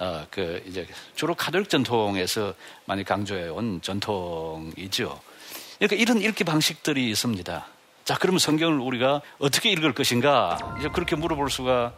어, 0.00 0.26
그 0.30 0.62
이제 0.66 0.86
주로 1.16 1.34
카톨릭 1.34 1.68
전통에서 1.68 2.54
많이 2.84 3.02
강조해 3.02 3.48
온 3.48 3.80
전통이죠. 3.82 5.20
그러니까 5.78 5.96
이런 5.96 6.20
읽기 6.22 6.44
방식들이 6.44 7.10
있습니다. 7.10 7.66
자, 8.04 8.16
그러면 8.18 8.38
성경을 8.38 8.78
우리가 8.78 9.20
어떻게 9.38 9.70
읽을 9.70 9.92
것인가? 9.92 10.76
이제 10.78 10.88
그렇게 10.88 11.16
물어볼 11.16 11.50
수가 11.50 11.92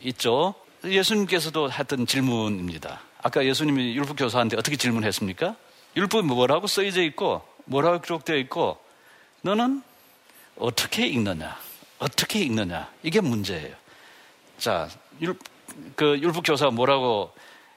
있죠. 0.00 0.54
예수님께서도 0.84 1.70
했던 1.72 2.06
질문입니다. 2.06 3.00
아까 3.22 3.44
예수님이 3.44 3.96
율법 3.96 4.16
교사한테 4.18 4.56
어떻게 4.56 4.76
질문했습니까? 4.76 5.56
율법이 5.96 6.26
뭐라고 6.26 6.66
써져 6.66 7.02
있고 7.02 7.42
뭐라고 7.64 8.00
기록되어 8.00 8.36
있고 8.36 8.78
너는 9.42 9.82
어떻게 10.58 11.06
읽느냐? 11.06 11.56
어떻게 11.98 12.40
읽느냐? 12.40 12.90
이게 13.02 13.20
문제예요. 13.20 13.74
자, 14.58 14.88
율, 15.20 15.36
그 15.96 16.18
율법 16.20 16.44
교사가 16.44 16.70
뭐라고 16.70 17.32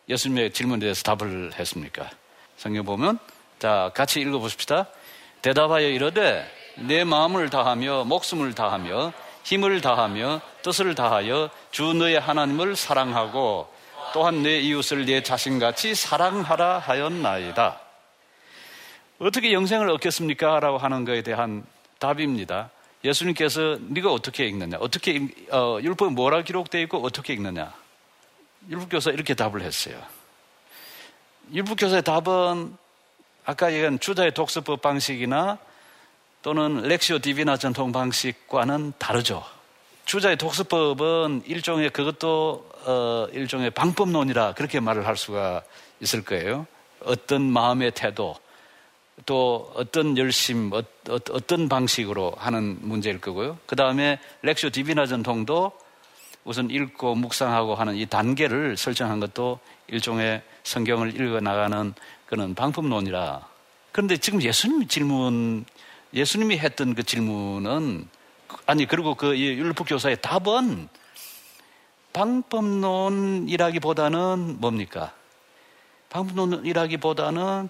예수님의 0.10 0.52
질문에 0.54 0.80
대해서 0.80 1.04
답을 1.04 1.54
했습니까? 1.58 2.10
성경 2.58 2.86
보면 2.86 3.20
자, 3.60 3.92
같이 3.94 4.20
읽어 4.22 4.40
보십시다. 4.40 4.88
대답하여 5.42 5.88
이르되 5.88 6.46
내 6.76 7.04
마음을 7.04 7.50
다하며 7.50 8.06
목숨을 8.06 8.54
다하며 8.54 9.14
힘을 9.44 9.82
다하며 9.82 10.42
뜻을 10.62 10.96
다하여 10.96 11.50
주 11.72 11.94
너의 11.94 12.20
하나님을 12.20 12.76
사랑하고 12.76 13.72
또한 14.14 14.44
내 14.44 14.60
이웃을 14.60 15.06
내 15.06 15.24
자신같이 15.24 15.96
사랑하라 15.96 16.80
하였나이다. 16.80 17.80
어떻게 19.20 19.54
영생을 19.54 19.90
얻겠습니까? 19.90 20.60
라고 20.60 20.78
하는 20.78 21.06
것에 21.06 21.22
대한 21.22 21.64
답입니다. 22.00 22.72
예수님께서 23.04 23.78
네가 23.80 24.12
어떻게 24.12 24.46
읽느냐? 24.46 24.78
어떻게 24.80 25.28
어, 25.52 25.80
율법에 25.82 26.12
뭐라 26.14 26.44
기록되어 26.44 26.82
있고 26.82 27.04
어떻게 27.04 27.34
읽느냐? 27.34 27.74
율법교사 28.70 29.12
이렇게 29.12 29.34
답을 29.34 29.62
했어요. 29.62 30.02
율법교사의 31.54 32.04
답은 32.04 32.76
아까 33.46 33.74
얘기한 33.74 34.00
주자의 34.00 34.34
독서법 34.34 34.82
방식이나 34.82 35.58
또는 36.42 36.82
렉시오 36.82 37.20
디비나 37.20 37.58
전통 37.58 37.92
방식과는 37.92 38.94
다르죠. 38.98 39.44
주자의 40.06 40.38
독서법은 40.38 41.44
일종의 41.46 41.92
그것도 41.92 42.70
어, 42.86 43.28
일종의 43.32 43.70
방법론이라 43.72 44.54
그렇게 44.54 44.80
말을 44.80 45.06
할 45.06 45.16
수가 45.16 45.62
있을 46.00 46.24
거예요. 46.24 46.66
어떤 47.06 47.44
마음의 47.44 47.92
태도, 47.92 48.36
또 49.26 49.72
어떤 49.76 50.18
열심, 50.18 50.72
어, 50.74 50.82
떤 51.46 51.70
방식으로 51.70 52.34
하는 52.38 52.78
문제일 52.82 53.22
거고요. 53.22 53.60
그 53.68 53.76
다음에 53.76 54.20
렉시오 54.42 54.72
디비나 54.72 55.06
전통도 55.06 55.72
우선 56.44 56.72
읽고 56.72 57.14
묵상하고 57.14 57.76
하는 57.76 57.96
이 57.96 58.08
단계를 58.08 58.78
설정한 58.78 59.20
것도 59.20 59.60
일종의 59.88 60.42
성경을 60.64 61.20
읽어 61.22 61.40
나가는 61.40 61.94
그런 62.26 62.56
방법론이라. 62.56 63.48
그런데 63.92 64.18
지금 64.18 64.42
예수님 64.42 64.88
질문, 64.88 65.66
예수님이 66.14 66.58
했던 66.58 66.96
그 66.96 67.04
질문은 67.04 68.08
아니 68.66 68.86
그리고 68.86 69.16
그 69.16 69.38
율법 69.38 69.88
교사의 69.88 70.22
답은 70.22 70.90
방법론이라기보다는 72.14 74.60
뭡니까? 74.60 75.14
방법론이라기보다는 76.10 77.70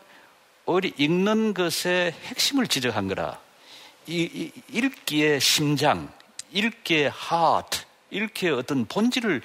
오히려 0.65 0.89
읽는 0.98 1.53
것의 1.53 2.13
핵심을 2.25 2.67
지적한 2.67 3.07
거라. 3.07 3.39
이, 4.07 4.24
이, 4.24 4.51
읽기의 4.69 5.39
심장, 5.39 6.12
읽기의 6.51 7.12
하트, 7.13 7.81
읽기의 8.10 8.53
어떤 8.53 8.86
본질을 8.86 9.41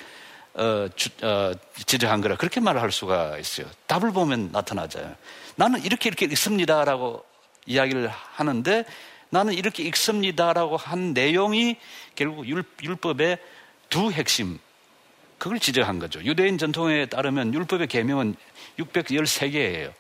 어, 0.55 0.89
주, 0.97 1.11
어, 1.23 1.53
지적한 1.85 2.23
거라. 2.23 2.37
그렇게 2.37 2.61
말을 2.61 2.81
할 2.81 2.91
수가 2.91 3.37
있어요. 3.39 3.67
답을 3.87 4.13
보면 4.13 4.53
나타나잖아요. 4.53 5.15
나는 5.57 5.85
이렇게 5.85 6.09
이렇게 6.09 6.25
읽습니다라고 6.27 7.23
이야기를 7.67 8.09
하는데 8.09 8.85
나는 9.31 9.55
이렇게 9.55 9.83
읽습니다라고 9.85 10.77
한 10.77 11.13
내용이 11.13 11.77
결국 12.15 12.47
율, 12.49 12.65
율법의 12.83 13.39
두 13.89 14.11
핵심, 14.11 14.59
그걸 15.39 15.59
지적한 15.61 15.99
거죠. 15.99 16.23
유대인 16.25 16.59
전통에 16.59 17.07
따르면 17.07 17.53
율법의 17.53 17.89
계명은 17.89 18.37
613개예요. 18.79 19.93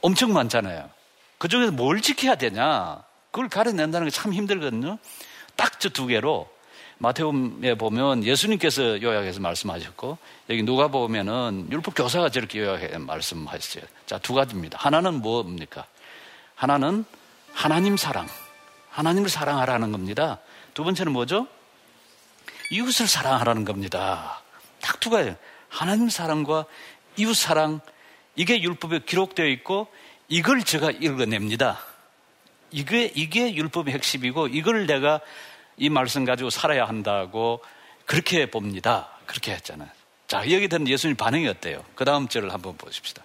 엄청 0.00 0.32
많잖아요. 0.32 0.90
그 1.38 1.48
중에서 1.48 1.72
뭘 1.72 2.00
지켜야 2.00 2.34
되냐? 2.34 3.02
그걸 3.30 3.48
가려낸다는 3.48 4.08
게 4.08 4.10
참 4.10 4.32
힘들거든요. 4.32 4.98
딱 5.56 5.80
저 5.80 5.88
두 5.88 6.06
개로 6.06 6.48
마태복음에 6.98 7.74
보면 7.76 8.24
예수님께서 8.24 9.00
요약해서 9.00 9.40
말씀하셨고 9.40 10.18
여기 10.50 10.62
누가 10.64 10.88
보면은 10.88 11.68
율법 11.70 11.94
교사가 11.94 12.28
저렇게 12.30 12.58
요약해 12.60 12.98
말씀하셨어요. 12.98 13.84
자, 14.06 14.18
두 14.18 14.34
가지입니다. 14.34 14.78
하나는 14.80 15.14
뭡니까? 15.22 15.86
하나는 16.58 17.04
하나님 17.52 17.96
사랑. 17.96 18.26
하나님을 18.90 19.30
사랑하라는 19.30 19.92
겁니다. 19.92 20.40
두 20.74 20.82
번째는 20.82 21.12
뭐죠? 21.12 21.46
이웃을 22.72 23.06
사랑하라는 23.06 23.64
겁니다. 23.64 24.42
딱 24.80 24.98
두 24.98 25.08
가지. 25.08 25.34
하나님 25.68 26.08
사랑과 26.08 26.64
이웃 27.16 27.34
사랑 27.34 27.80
이게 28.34 28.60
율법에 28.60 29.00
기록되어 29.06 29.46
있고 29.46 29.86
이걸 30.28 30.64
제가 30.64 30.90
읽어냅니다. 30.90 31.78
이게, 32.72 33.12
이게 33.14 33.54
율법의 33.54 33.94
핵심이고 33.94 34.48
이걸 34.48 34.86
내가 34.86 35.20
이 35.76 35.88
말씀 35.88 36.24
가지고 36.24 36.50
살아야 36.50 36.86
한다고 36.86 37.62
그렇게 38.04 38.50
봅니다. 38.50 39.10
그렇게 39.26 39.52
했잖아요. 39.52 39.88
자, 40.26 40.38
여기 40.50 40.68
듣는 40.68 40.88
예수님 40.88 41.16
반응이 41.16 41.46
어때요? 41.46 41.84
그 41.94 42.04
다음 42.04 42.26
절을 42.26 42.52
한번 42.52 42.76
보십시다. 42.76 43.22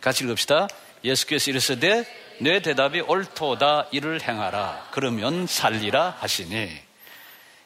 같이 0.00 0.24
읽읍시다. 0.24 0.66
예수께서 1.04 1.50
이르시되 1.52 2.23
내 2.40 2.60
대답이 2.60 3.00
옳도다 3.00 3.88
이를 3.92 4.20
행하라. 4.20 4.88
그러면 4.90 5.46
살리라 5.46 6.16
하시니 6.18 6.70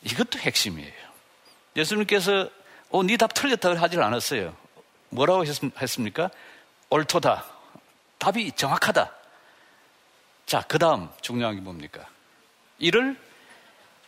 이것도 0.03 0.39
핵심이에요. 0.39 0.93
예수님께서 1.77 2.49
어, 2.91 3.03
네 3.03 3.17
답 3.17 3.35
틀렸다고 3.35 3.77
하질 3.77 4.01
않았어요. 4.03 4.55
뭐라고 5.11 5.45
했습니까? 5.81 6.31
옳도다. 6.91 7.45
답이 8.19 8.53
정확하다. 8.53 9.13
자, 10.47 10.65
그 10.67 10.79
다음 10.79 11.09
중요한 11.21 11.55
게 11.55 11.61
뭡니까? 11.61 12.07
이를 12.79 13.17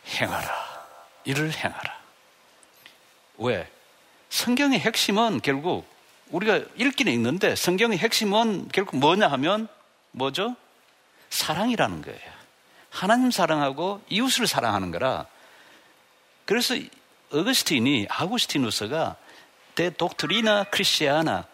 행하라. 0.07 0.87
이를 1.25 1.51
행하라. 1.53 1.99
왜? 3.37 3.71
성경의 4.29 4.79
핵심은 4.79 5.41
결국 5.41 5.85
우리가 6.29 6.61
읽기는 6.75 7.11
읽는데 7.11 7.55
성경의 7.55 7.97
핵심은 7.99 8.69
결국 8.69 8.97
뭐냐 8.97 9.27
하면 9.27 9.67
뭐죠? 10.11 10.55
사랑이라는 11.29 12.01
거예요. 12.01 12.41
하나님 12.89 13.31
사랑하고 13.31 14.01
이웃을 14.09 14.47
사랑하는 14.47 14.91
거라. 14.91 15.25
그래서 16.45 16.75
어거스틴이 17.31 18.07
아구스티누스가 18.09 19.15
대 19.75 19.89
독트리나 19.89 20.65
크리시아나 20.65 21.45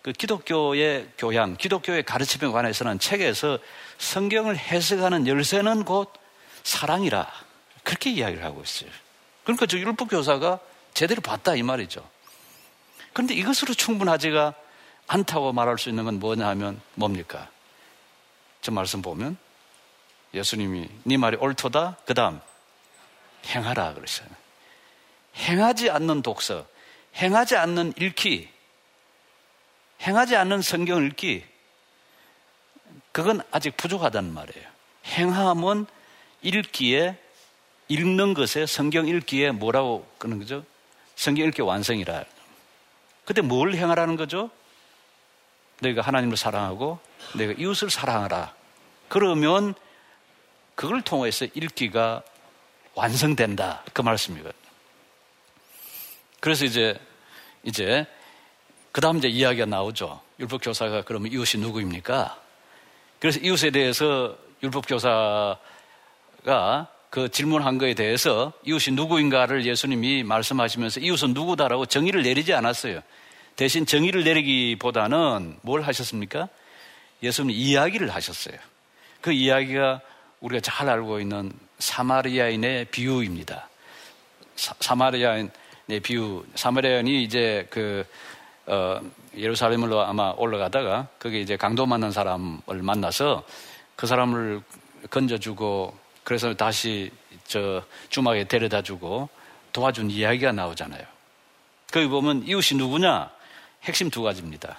그 0.00 0.12
기독교의 0.12 1.08
교양, 1.18 1.56
기독교의 1.56 2.04
가르침에 2.04 2.50
관해서는 2.50 2.98
책에서 2.98 3.58
성경을 3.98 4.56
해석하는 4.56 5.26
열쇠는 5.26 5.84
곧 5.84 6.12
사랑이라 6.62 7.30
그렇게 7.82 8.10
이야기를 8.10 8.42
하고 8.44 8.62
있어요. 8.62 8.90
그러니까 9.44 9.66
저 9.66 9.78
율법 9.78 10.08
교사가 10.08 10.58
제대로 10.94 11.20
봤다 11.20 11.54
이 11.54 11.62
말이죠. 11.62 12.08
그런데 13.12 13.34
이것으로 13.34 13.74
충분하지가 13.74 14.54
않다고 15.06 15.52
말할 15.52 15.78
수 15.78 15.88
있는 15.88 16.04
건 16.04 16.18
뭐냐 16.18 16.46
하면 16.48 16.80
뭡니까? 16.94 17.48
저 18.66 18.72
말씀 18.72 19.00
보면 19.00 19.36
예수님이 20.34 20.88
네 21.04 21.16
말이 21.16 21.36
옳도다. 21.36 21.98
그 22.04 22.14
다음 22.14 22.40
행하라 23.44 23.94
그러잖아요. 23.94 24.34
행하지 25.36 25.88
않는 25.88 26.22
독서, 26.22 26.66
행하지 27.14 27.54
않는 27.54 27.92
읽기, 27.96 28.48
행하지 30.02 30.34
않는 30.34 30.62
성경 30.62 31.04
읽기, 31.04 31.44
그건 33.12 33.40
아직 33.52 33.76
부족하다는 33.76 34.34
말이에요. 34.34 34.66
행함은 35.04 35.86
읽기에, 36.42 37.16
읽는 37.86 38.34
것에 38.34 38.66
성경 38.66 39.06
읽기에 39.06 39.52
뭐라고 39.52 40.12
끄는 40.18 40.40
거죠? 40.40 40.64
성경 41.14 41.46
읽기 41.46 41.62
완성이라. 41.62 42.24
근데 43.26 43.42
뭘 43.42 43.74
행하라는 43.74 44.16
거죠? 44.16 44.50
너희가 45.80 46.02
하나님을 46.02 46.36
사랑하고 46.36 46.98
내가 47.34 47.52
이웃을 47.52 47.90
사랑하라. 47.90 48.54
그러면 49.08 49.74
그걸 50.74 51.02
통해서 51.02 51.46
읽기가 51.54 52.22
완성된다. 52.94 53.82
그 53.92 54.02
말씀이거든요. 54.02 54.52
그래서 56.40 56.64
이제, 56.64 56.98
이제 57.62 58.06
그 58.92 59.00
다음 59.00 59.18
이제 59.18 59.28
이야기가 59.28 59.66
나오죠. 59.66 60.20
율법교사가 60.38 61.02
그러면 61.02 61.32
이웃이 61.32 61.62
누구입니까? 61.62 62.40
그래서 63.18 63.40
이웃에 63.40 63.70
대해서 63.70 64.36
율법교사가 64.62 65.58
그 67.10 67.28
질문한 67.30 67.78
거에 67.78 67.94
대해서 67.94 68.52
이웃이 68.64 68.94
누구인가를 68.94 69.64
예수님이 69.64 70.22
말씀하시면서 70.22 71.00
이웃은 71.00 71.32
누구다라고 71.34 71.86
정의를 71.86 72.22
내리지 72.22 72.52
않았어요. 72.52 73.00
대신 73.56 73.86
정의를 73.86 74.22
내리기보다는 74.24 75.58
뭘 75.62 75.82
하셨습니까? 75.82 76.48
예수님 77.22 77.50
이야기를 77.56 78.14
하셨어요. 78.14 78.56
그 79.22 79.32
이야기가 79.32 80.00
우리가 80.40 80.60
잘 80.60 80.90
알고 80.90 81.20
있는 81.20 81.50
사마리아인의 81.78 82.86
비유입니다. 82.86 83.68
사, 84.56 84.94
마리아인의 84.94 86.00
비유. 86.02 86.44
사마리아인이 86.54 87.22
이제 87.22 87.66
그 87.70 88.04
어, 88.66 89.00
예루살렘으로 89.36 90.02
아마 90.02 90.34
올라가다가 90.36 91.08
거기 91.18 91.40
이제 91.40 91.56
강도 91.56 91.86
만난 91.86 92.10
사람을 92.10 92.82
만나서 92.82 93.44
그 93.96 94.06
사람을 94.06 94.60
건져주고 95.08 95.96
그래서 96.24 96.54
다시 96.54 97.10
저 97.46 97.82
주막에 98.10 98.44
데려다 98.44 98.82
주고 98.82 99.28
도와준 99.72 100.10
이야기가 100.10 100.52
나오잖아요. 100.52 101.04
거기 101.92 102.06
보면 102.08 102.46
이웃이 102.46 102.76
누구냐? 102.78 103.35
핵심 103.86 104.10
두 104.10 104.22
가지입니다. 104.22 104.76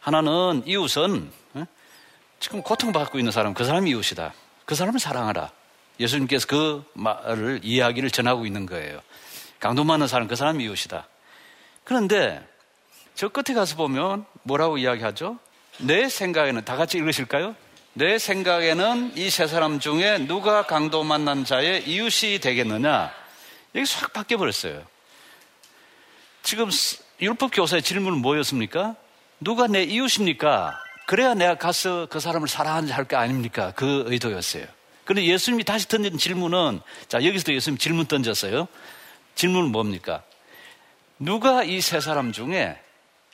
하나는 0.00 0.62
이웃은 0.66 1.30
어? 1.54 1.66
지금 2.40 2.62
고통받고 2.62 3.18
있는 3.18 3.32
사람, 3.32 3.54
그 3.54 3.64
사람이 3.64 3.90
이웃이다. 3.90 4.32
그 4.64 4.74
사람을 4.74 5.00
사랑하라. 5.00 5.50
예수님께서 5.98 6.46
그 6.46 6.84
말을 6.94 7.60
이야기를 7.62 8.10
전하고 8.10 8.46
있는 8.46 8.66
거예요. 8.66 9.00
강도 9.58 9.84
맞는 9.84 10.06
사람 10.06 10.28
그 10.28 10.36
사람이 10.36 10.64
이웃이다. 10.64 11.08
그런데 11.84 12.46
저 13.14 13.28
끝에 13.28 13.54
가서 13.54 13.76
보면 13.76 14.26
뭐라고 14.42 14.78
이야기하죠? 14.78 15.38
내 15.78 16.08
생각에는 16.08 16.64
다 16.64 16.76
같이 16.76 16.98
읽으실까요? 16.98 17.56
내 17.94 18.18
생각에는 18.18 19.16
이 19.16 19.30
세 19.30 19.46
사람 19.46 19.80
중에 19.80 20.18
누가 20.26 20.62
강도 20.66 21.02
만난 21.02 21.44
자의 21.44 21.88
이웃이 21.88 22.38
되겠느냐? 22.40 23.12
여기 23.74 23.86
싹 23.86 24.12
바뀌어 24.12 24.36
버렸어요. 24.36 24.84
지금 26.42 26.68
율법 27.20 27.50
교사의 27.52 27.82
질문은 27.82 28.18
뭐였습니까? 28.18 28.94
누가 29.40 29.66
내 29.66 29.82
이웃입니까? 29.82 30.78
그래야 31.06 31.34
내가 31.34 31.54
가서 31.56 32.06
그 32.10 32.20
사람을 32.20 32.48
사랑하는지 32.48 32.92
할거 32.92 33.16
아닙니까? 33.16 33.72
그 33.76 34.04
의도였어요. 34.06 34.66
그런데 35.04 35.26
예수님이 35.26 35.64
다시 35.64 35.86
던진 35.88 36.18
질문은, 36.18 36.80
자, 37.08 37.24
여기서도 37.24 37.54
예수님 37.54 37.78
질문 37.78 38.06
던졌어요. 38.06 38.66
질문은 39.36 39.70
뭡니까? 39.70 40.22
누가 41.18 41.62
이 41.62 41.80
세 41.80 42.00
사람 42.00 42.32
중에 42.32 42.76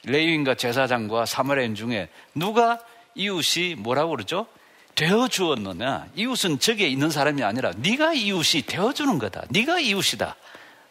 레위인과 0.04 0.56
제사장과 0.56 1.26
사마리아인 1.26 1.74
중에 1.74 2.08
누가 2.34 2.78
이웃이 3.14 3.76
뭐라고 3.76 4.10
그러죠? 4.10 4.46
되어 4.94 5.28
주었느냐? 5.28 6.08
이웃은 6.14 6.58
저기에 6.58 6.86
있는 6.88 7.10
사람이 7.10 7.42
아니라 7.42 7.72
네가 7.76 8.12
이웃이 8.12 8.62
되어 8.62 8.92
주는 8.92 9.18
거다. 9.18 9.44
네가 9.48 9.80
이웃이다. 9.80 10.36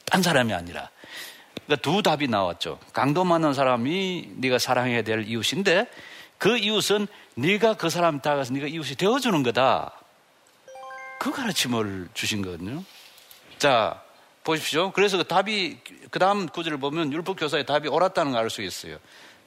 딴 0.06 0.22
사람이 0.24 0.54
아니라. 0.54 0.90
그러니까 1.72 1.76
두 1.78 2.04
답이 2.04 2.28
나왔죠. 2.28 2.80
강도 2.92 3.24
많은 3.24 3.54
사람이 3.54 4.32
네가 4.36 4.58
사랑해야 4.58 5.04
될 5.04 5.26
이웃인데 5.26 5.88
그 6.38 6.58
이웃은 6.58 7.08
네가 7.36 7.76
그 7.76 7.90
사람 7.90 8.20
다가서 8.20 8.54
네가 8.54 8.68
이웃이 8.68 8.96
되어 8.96 9.20
주는 9.20 9.42
거다. 9.42 9.94
그 11.20 11.32
가르침을 11.32 12.10
주신 12.14 12.42
거거든요. 12.42 12.84
자, 13.58 14.02
보십시오. 14.44 14.92
그래서 14.92 15.18
그 15.18 15.24
답이 15.24 15.78
그 16.10 16.20
다음 16.20 16.48
구절을 16.48 16.78
보면 16.80 17.14
율법 17.14 17.40
교사의 17.40 17.66
답이 17.66 17.88
옳았다는 17.88 18.34
걸 18.34 18.42
알 18.42 18.50
수 18.50 18.62
있어요. 18.62 18.98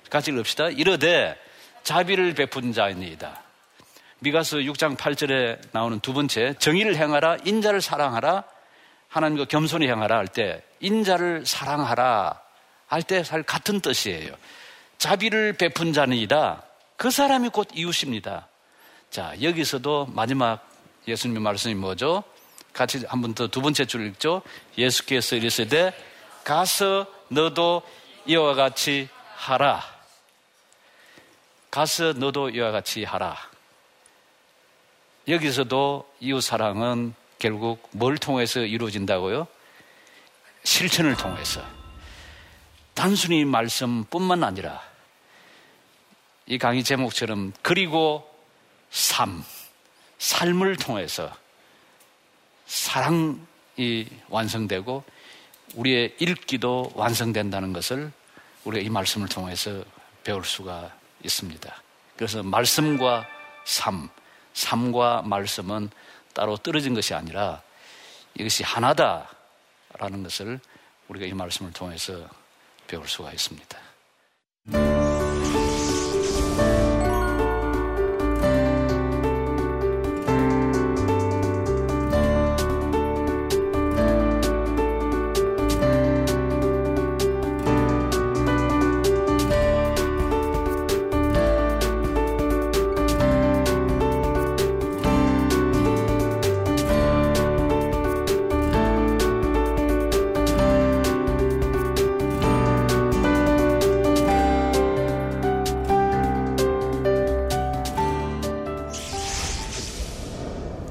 같이 0.09 0.31
읽읍시다. 0.31 0.71
이르되 0.71 1.37
자비를 1.83 2.33
베푼 2.35 2.73
자입니다. 2.73 3.43
미가스 4.21 4.57
6장 4.57 4.97
8절에 4.97 5.59
나오는 5.73 6.01
두 6.01 6.15
번째 6.15 6.55
정의를 6.59 6.97
행하라 6.97 7.39
인자를 7.45 7.83
사랑하라 7.83 8.45
하나님과 9.15 9.45
겸손히 9.45 9.87
행하라 9.87 10.17
할 10.17 10.27
때 10.27 10.61
인자를 10.81 11.47
사랑하라 11.47 12.41
할 12.89 13.03
때 13.03 13.23
살 13.23 13.43
같은 13.45 13.81
뜻이에요. 13.81 14.35
자비를 14.99 15.53
베푼 15.55 15.93
자니이다. 15.93 16.63
그 16.97 17.11
사람이 17.11 17.51
곧 17.51 17.69
이웃입니다. 17.75 18.49
자 19.11 19.35
여기서도 19.41 20.07
마지막 20.07 20.69
예수님의 21.07 21.41
말씀이 21.43 21.75
뭐죠? 21.75 22.25
같이 22.73 23.05
한 23.07 23.23
번 23.23 23.35
더 23.35 23.47
두 23.47 23.63
번째 23.63 23.85
줄 23.85 24.05
읽죠. 24.09 24.43
예수께서 24.77 25.37
이르시되 25.37 25.93
가서 26.43 27.07
너도 27.29 27.83
이와 28.27 28.55
같이 28.55 29.09
하라. 29.37 29.81
가서 31.71 32.15
너도 32.15 32.51
이와 32.51 32.73
같이 32.73 33.05
하라. 33.05 33.37
여기서도 35.29 36.11
이웃 36.21 36.41
사랑은 36.41 37.15
결국 37.45 37.91
뭘 37.93 38.17
통해서 38.17 38.61
이루어진다고요? 38.61 39.47
실천을 40.63 41.15
통해서. 41.15 41.63
단순히 42.95 43.45
말씀뿐만 43.45 44.43
아니라 44.43 44.81
이 46.47 46.57
강의 46.57 46.83
제목처럼 46.83 47.53
그리고 47.61 48.27
삶, 48.91 49.45
삶을 50.17 50.77
통해서 50.77 51.31
사랑이 52.65 54.07
완성되고 54.31 55.05
우리의 55.75 56.17
읽기도 56.19 56.93
완성된다는 56.95 57.75
것을 57.75 58.11
우리가 58.65 58.87
이 58.87 58.89
말씀을 58.89 59.29
통해서 59.29 59.85
배울 60.23 60.47
수가 60.47 60.97
있습니다. 61.23 61.83
그래서 62.17 62.43
말씀과 62.43 63.27
삶, 63.67 64.09
삶과 64.55 65.25
말씀은 65.27 65.91
따로 66.35 66.57
떨어진 66.57 66.95
것이 66.95 67.15
아니라 67.15 67.63
이것이 68.35 68.63
하나다라는 68.65 70.23
것을 70.25 70.61
우리가 71.09 71.27
이 71.27 71.33
말씀을 71.33 71.73
통해서 71.73 72.29
배울 72.87 73.09
수가 73.09 73.33
있습니다. 73.33 75.04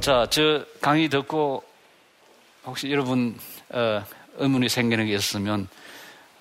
자, 0.03 0.27
저 0.29 0.65
강의 0.81 1.07
듣고 1.07 1.63
혹시 2.65 2.91
여러분 2.91 3.39
어, 3.69 4.03
의문이 4.35 4.67
생기는 4.67 5.05
게 5.05 5.15
있으면 5.15 5.69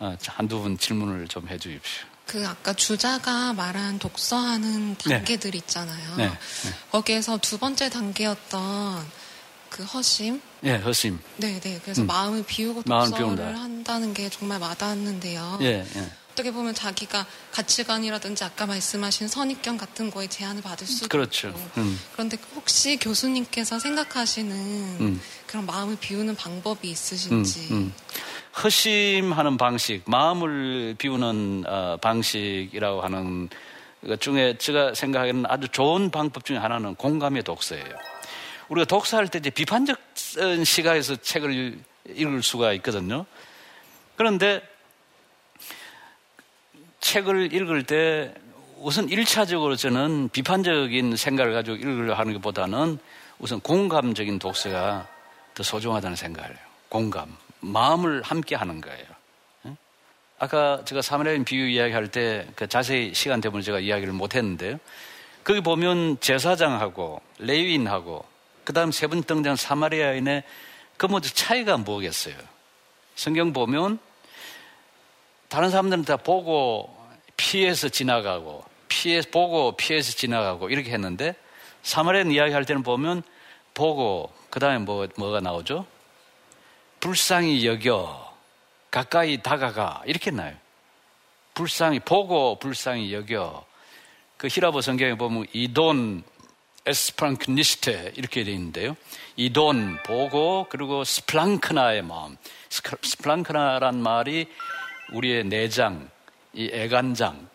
어, 0.00 0.16
한두 0.26 0.58
분 0.58 0.76
질문을 0.76 1.28
좀 1.28 1.46
해 1.48 1.56
주십시오. 1.58 2.04
그 2.26 2.44
아까 2.44 2.72
주자가 2.72 3.52
말한 3.52 4.00
독서하는 4.00 4.96
네. 4.96 5.14
단계들 5.14 5.54
있잖아요. 5.54 6.16
네. 6.16 6.26
네. 6.26 6.34
거기에서 6.90 7.38
두 7.38 7.56
번째 7.56 7.88
단계였던 7.88 9.06
그 9.70 9.84
허심. 9.84 10.42
예, 10.64 10.74
허심. 10.78 11.20
네, 11.36 11.60
네. 11.60 11.78
그래서 11.84 12.02
음. 12.02 12.08
마음을 12.08 12.42
비우고 12.44 12.82
독서를 12.82 13.56
한다는 13.56 14.12
게 14.12 14.28
정말 14.28 14.60
와닿았는데요. 14.60 15.58
예, 15.62 15.86
예. 15.94 16.12
어떻게 16.42 16.50
보면 16.50 16.74
자기가 16.74 17.24
가치관이라든지 17.52 18.42
아까 18.42 18.66
말씀하신 18.66 19.28
선입견 19.28 19.78
같은 19.78 20.10
거에 20.10 20.26
제한을 20.26 20.60
받을 20.60 20.88
수도 20.88 21.06
그렇죠. 21.06 21.48
있고 21.48 21.60
음. 21.76 22.00
그런데 22.12 22.36
혹시 22.56 22.96
교수님께서 22.96 23.78
생각하시는 23.78 24.50
음. 24.52 25.20
그런 25.46 25.66
마음을 25.66 25.96
비우는 26.00 26.34
방법이 26.34 26.90
있으신지 26.90 27.68
음, 27.70 27.76
음. 27.76 27.94
허심하는 28.60 29.56
방식, 29.56 30.02
마음을 30.06 30.96
비우는 30.98 31.64
어, 31.64 31.96
방식이라고 32.02 33.02
하는 33.02 33.48
것 34.04 34.20
중에 34.20 34.58
제가 34.58 34.94
생각하기에는 34.94 35.44
아주 35.46 35.68
좋은 35.68 36.10
방법 36.10 36.44
중에 36.44 36.56
하나는 36.56 36.96
공감의 36.96 37.44
독서예요. 37.44 37.94
우리가 38.68 38.86
독서할 38.86 39.28
때 39.28 39.38
이제 39.38 39.50
비판적 39.50 39.96
시각에서 40.64 41.14
책을 41.14 41.78
읽을 42.08 42.42
수가 42.42 42.72
있거든요. 42.72 43.26
그런데 44.16 44.71
책을 47.02 47.52
읽을 47.52 47.82
때 47.82 48.32
우선 48.78 49.08
1차적으로 49.08 49.76
저는 49.76 50.30
비판적인 50.30 51.16
생각을 51.16 51.52
가지고 51.52 51.76
읽으려 51.76 52.14
하는 52.14 52.32
것보다는 52.34 52.98
우선 53.38 53.60
공감적인 53.60 54.38
독서가 54.38 55.06
더 55.54 55.62
소중하다는 55.62 56.16
생각을 56.16 56.50
해요. 56.50 56.58
공감. 56.88 57.36
마음을 57.60 58.22
함께 58.22 58.56
하는 58.56 58.80
거예요. 58.80 59.04
아까 60.38 60.82
제가 60.84 61.02
사마리아인 61.02 61.44
비유 61.44 61.68
이야기할 61.68 62.08
때 62.08 62.46
그 62.56 62.66
자세히 62.66 63.14
시간 63.14 63.40
때문에 63.40 63.62
제가 63.62 63.78
이야기를 63.78 64.12
못 64.12 64.34
했는데요. 64.34 64.78
거기 65.44 65.60
보면 65.60 66.18
제사장하고 66.20 67.20
레위인하고 67.38 68.24
그 68.64 68.72
다음 68.72 68.90
세 68.90 69.06
번 69.08 69.22
등장 69.22 69.54
사마리아인의 69.56 70.42
그 70.96 71.06
모두 71.06 71.32
차이가 71.32 71.76
뭐겠어요? 71.76 72.34
성경 73.14 73.52
보면 73.52 73.98
다른 75.52 75.68
사람들은 75.68 76.06
다 76.06 76.16
보고 76.16 76.88
피해서 77.36 77.90
지나가고 77.90 78.64
피해 78.88 79.20
보고 79.20 79.72
피해서 79.72 80.10
지나가고 80.12 80.70
이렇게 80.70 80.90
했는데 80.92 81.34
사마리안 81.82 82.30
이야기할 82.30 82.64
때는 82.64 82.82
보면 82.82 83.22
보고 83.74 84.32
그 84.48 84.60
다음에 84.60 84.78
뭐 84.78 85.06
뭐가 85.14 85.40
나오죠? 85.40 85.84
불쌍히 87.00 87.66
여겨 87.66 88.34
가까이 88.90 89.42
다가가 89.42 90.00
이렇게 90.06 90.30
나요. 90.30 90.56
불쌍히 91.52 92.00
보고 92.00 92.58
불쌍히 92.58 93.12
여겨 93.12 93.66
그 94.38 94.48
히라보 94.50 94.80
성경에 94.80 95.18
보면 95.18 95.44
이돈 95.52 96.22
에스프랑크니스테 96.86 98.12
이렇게 98.16 98.42
되어 98.42 98.54
있는데요. 98.54 98.96
이돈 99.36 99.98
보고 100.02 100.66
그리고 100.70 101.04
스플랑크나의 101.04 102.00
마음. 102.00 102.38
스플랑크나란 102.70 104.02
말이 104.02 104.48
우리의 105.12 105.44
내장, 105.44 106.08
이 106.52 106.70
애간장, 106.72 107.48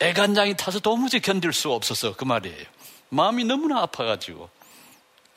애간장이 0.00 0.56
타서 0.56 0.80
도무지 0.80 1.20
견딜 1.20 1.52
수 1.52 1.72
없어서 1.72 2.14
그 2.14 2.24
말이에요. 2.24 2.64
마음이 3.08 3.44
너무나 3.44 3.80
아파가지고 3.82 4.48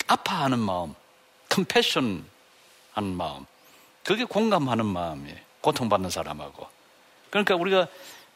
아파하는 0.07 0.59
마음. 0.59 0.93
컴패션 1.49 2.25
하는 2.93 3.15
마음. 3.15 3.45
그게 4.03 4.23
공감하는 4.23 4.85
마음이에요. 4.85 5.37
고통받는 5.61 6.09
사람하고. 6.09 6.67
그러니까 7.29 7.55
우리가 7.55 7.87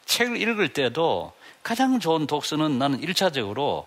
책을 0.06 0.40
읽을 0.40 0.72
때도 0.72 1.32
가장 1.62 1.98
좋은 2.00 2.26
독서는 2.26 2.78
나는 2.78 3.00
일차적으로 3.00 3.86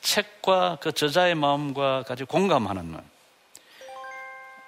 책과 0.00 0.78
그 0.80 0.92
저자의 0.92 1.34
마음과 1.34 2.04
같이 2.04 2.24
공감하는 2.24 2.90
마음. 2.90 3.04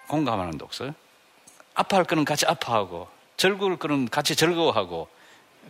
공감하는 0.09 0.59
독서. 0.59 0.93
아파할 1.75 2.05
거는 2.05 2.25
같이 2.25 2.47
아파하고, 2.47 3.09
즐거울 3.37 3.77
거는 3.79 4.09
같이 4.09 4.37
즐거워하고, 4.37 5.09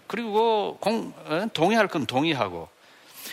그리고 0.06 0.76
공, 0.80 1.12
어, 1.26 1.46
동의할 1.52 1.88
건 1.88 2.06
동의하고, 2.06 2.68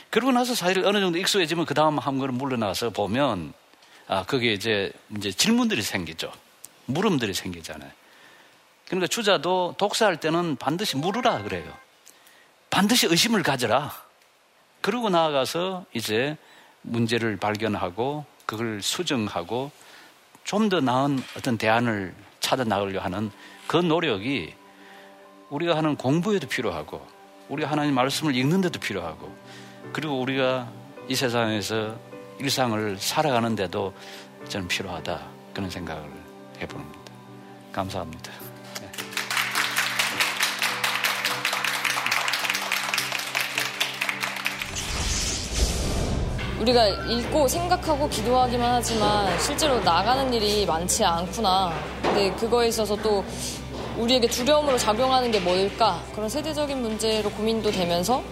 그러고 0.09 0.31
나서 0.31 0.55
사실 0.55 0.85
어느 0.85 0.99
정도 0.99 1.17
익숙해지면 1.17 1.65
그 1.65 1.73
다음 1.73 1.97
한 1.99 2.17
걸음 2.17 2.35
물러나서 2.35 2.91
보면, 2.91 3.53
아, 4.07 4.25
그게 4.25 4.53
이제, 4.53 4.91
이제 5.15 5.31
질문들이 5.31 5.81
생기죠. 5.81 6.31
물음들이 6.85 7.33
생기잖아요. 7.33 7.89
그러니까 8.87 9.07
주자도 9.07 9.75
독서할 9.77 10.19
때는 10.19 10.57
반드시 10.57 10.97
물으라 10.97 11.43
그래요. 11.43 11.71
반드시 12.69 13.07
의심을 13.07 13.43
가져라. 13.43 13.93
그러고 14.81 15.09
나아가서 15.09 15.85
이제 15.93 16.35
문제를 16.81 17.37
발견하고 17.37 18.25
그걸 18.45 18.81
수정하고 18.81 19.71
좀 20.43 20.67
더 20.69 20.81
나은 20.81 21.23
어떤 21.37 21.57
대안을 21.57 22.13
찾아 22.39 22.63
나가려 22.63 22.99
하는 23.01 23.31
그 23.71 23.77
노력이 23.77 24.53
우리가 25.49 25.77
하는 25.77 25.95
공부에도 25.95 26.45
필요하고 26.45 27.07
우리가 27.47 27.71
하나님 27.71 27.95
말씀을 27.95 28.35
읽는 28.35 28.59
데도 28.59 28.81
필요하고 28.81 29.33
그리고 29.93 30.19
우리가 30.19 30.67
이 31.07 31.15
세상에서 31.15 31.95
일상을 32.39 32.97
살아가는 32.97 33.55
데도 33.55 33.93
저는 34.49 34.67
필요하다 34.67 35.21
그런 35.53 35.69
생각을 35.69 36.03
해봅니다. 36.59 36.99
감사합니다. 37.71 38.31
네. 38.81 38.91
우리가 46.59 46.87
읽고 46.87 47.47
생각하고 47.47 48.09
기도하기만 48.09 48.73
하지만 48.73 49.39
실제로 49.39 49.79
나가는 49.79 50.33
일이 50.33 50.65
많지 50.65 51.05
않구나. 51.05 51.73
근데 52.03 52.29
그거에 52.35 52.67
있어서 52.67 52.95
또 52.97 53.23
우리에게 53.97 54.27
두려움으로 54.27 54.77
작용하는 54.77 55.31
게 55.31 55.39
뭘까? 55.39 56.03
그런 56.13 56.29
세대적인 56.29 56.81
문제로 56.81 57.29
고민도 57.31 57.71
되면서 57.71 58.23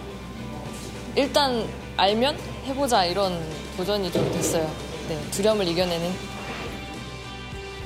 일단 1.16 1.68
알면 1.96 2.38
해보자 2.66 3.04
이런 3.04 3.40
도전이 3.76 4.10
좀 4.12 4.30
됐어요. 4.32 4.70
네, 5.08 5.18
두려움을 5.30 5.66
이겨내는. 5.68 6.12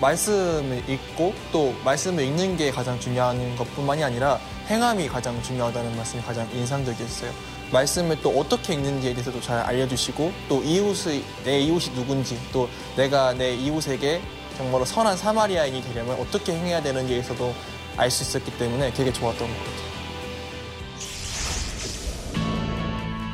말씀을 0.00 0.82
읽고 0.88 1.32
또 1.52 1.74
말씀을 1.84 2.24
읽는 2.24 2.56
게 2.56 2.70
가장 2.70 2.98
중요한 3.00 3.56
것뿐만이 3.56 4.04
아니라 4.04 4.38
행함이 4.68 5.08
가장 5.08 5.40
중요하다는 5.42 5.96
말씀이 5.96 6.22
가장 6.22 6.48
인상적이었어요. 6.52 7.30
말씀을 7.72 8.20
또 8.20 8.30
어떻게 8.38 8.74
읽는지에 8.74 9.14
대해서도 9.14 9.40
잘 9.40 9.58
알려주시고 9.60 10.32
또 10.48 10.62
이웃의 10.62 11.24
내 11.44 11.60
이웃이 11.60 11.94
누군지 11.94 12.38
또 12.52 12.68
내가 12.96 13.32
내 13.32 13.54
이웃에게 13.54 14.20
정말로 14.56 14.84
선한 14.84 15.16
사마리아인이 15.16 15.82
되려면 15.82 16.18
어떻게 16.20 16.52
행해야 16.54 16.82
되는지에 16.82 17.16
대해서도 17.16 17.54
알 17.96 18.10
수 18.10 18.22
있었기 18.22 18.58
때문에 18.58 18.92
되게 18.92 19.12
좋았던 19.12 19.48
것 19.48 19.54
같아요. 19.56 19.94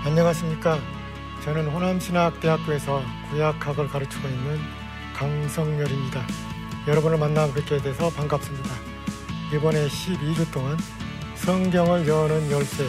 안녕하십니까. 0.05 0.79
저는 1.45 1.69
호남신학대학교에서 1.69 3.03
구약학을 3.31 3.89
가르치고 3.89 4.29
있는 4.29 4.61
강성열입니다. 5.15 6.27
여러분을 6.89 7.19
만나 7.19 7.47
뵙게 7.53 7.79
돼서 7.79 8.11
반갑습니다. 8.11 8.71
이번에 9.55 9.87
12주 9.89 10.51
동안 10.53 10.77
성경을 11.37 12.07
여는 12.07 12.51
열쇠 12.51 12.87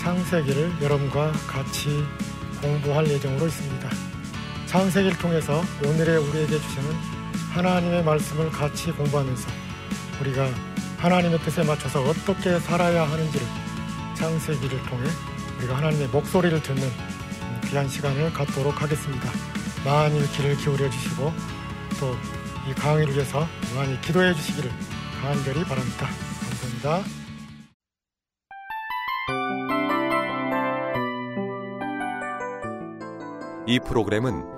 창세기를 0.00 0.82
여러분과 0.82 1.32
같이 1.46 2.04
공부할 2.60 3.08
예정으로 3.08 3.46
있습니다. 3.46 3.88
창세기를 4.66 5.18
통해서 5.18 5.62
오늘의 5.84 6.18
우리에게 6.18 6.58
주시는 6.58 7.17
하나님의 7.58 8.04
말씀을 8.04 8.50
같이 8.50 8.92
공부하면서 8.92 9.48
우리가 10.20 10.48
하나님의 10.98 11.38
뜻에 11.40 11.62
맞춰서 11.64 12.02
어떻게 12.02 12.58
살아야 12.58 13.08
하는지를 13.08 13.46
창세기를 14.16 14.82
통해 14.84 15.04
우리가 15.58 15.76
하나님의 15.76 16.08
목소리를 16.08 16.60
듣는 16.62 16.82
귀한 17.68 17.88
시간을 17.88 18.32
갖도록 18.32 18.80
하겠습니다. 18.80 19.30
많이 19.84 20.20
귀를 20.32 20.56
기울여 20.56 20.88
주시고 20.90 21.32
또 22.00 22.38
이 22.68 22.74
강의를 22.74 23.14
위해서 23.14 23.46
많이 23.74 23.98
기도해 24.02 24.34
주시기를 24.34 24.70
간절히 25.22 25.64
바랍니다. 25.64 26.06
감사합니다. 26.60 27.02
이 33.66 33.80
프로그램은 33.80 34.57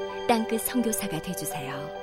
땅끝 0.31 0.61
성교사가 0.61 1.21
되주세요 1.21 2.00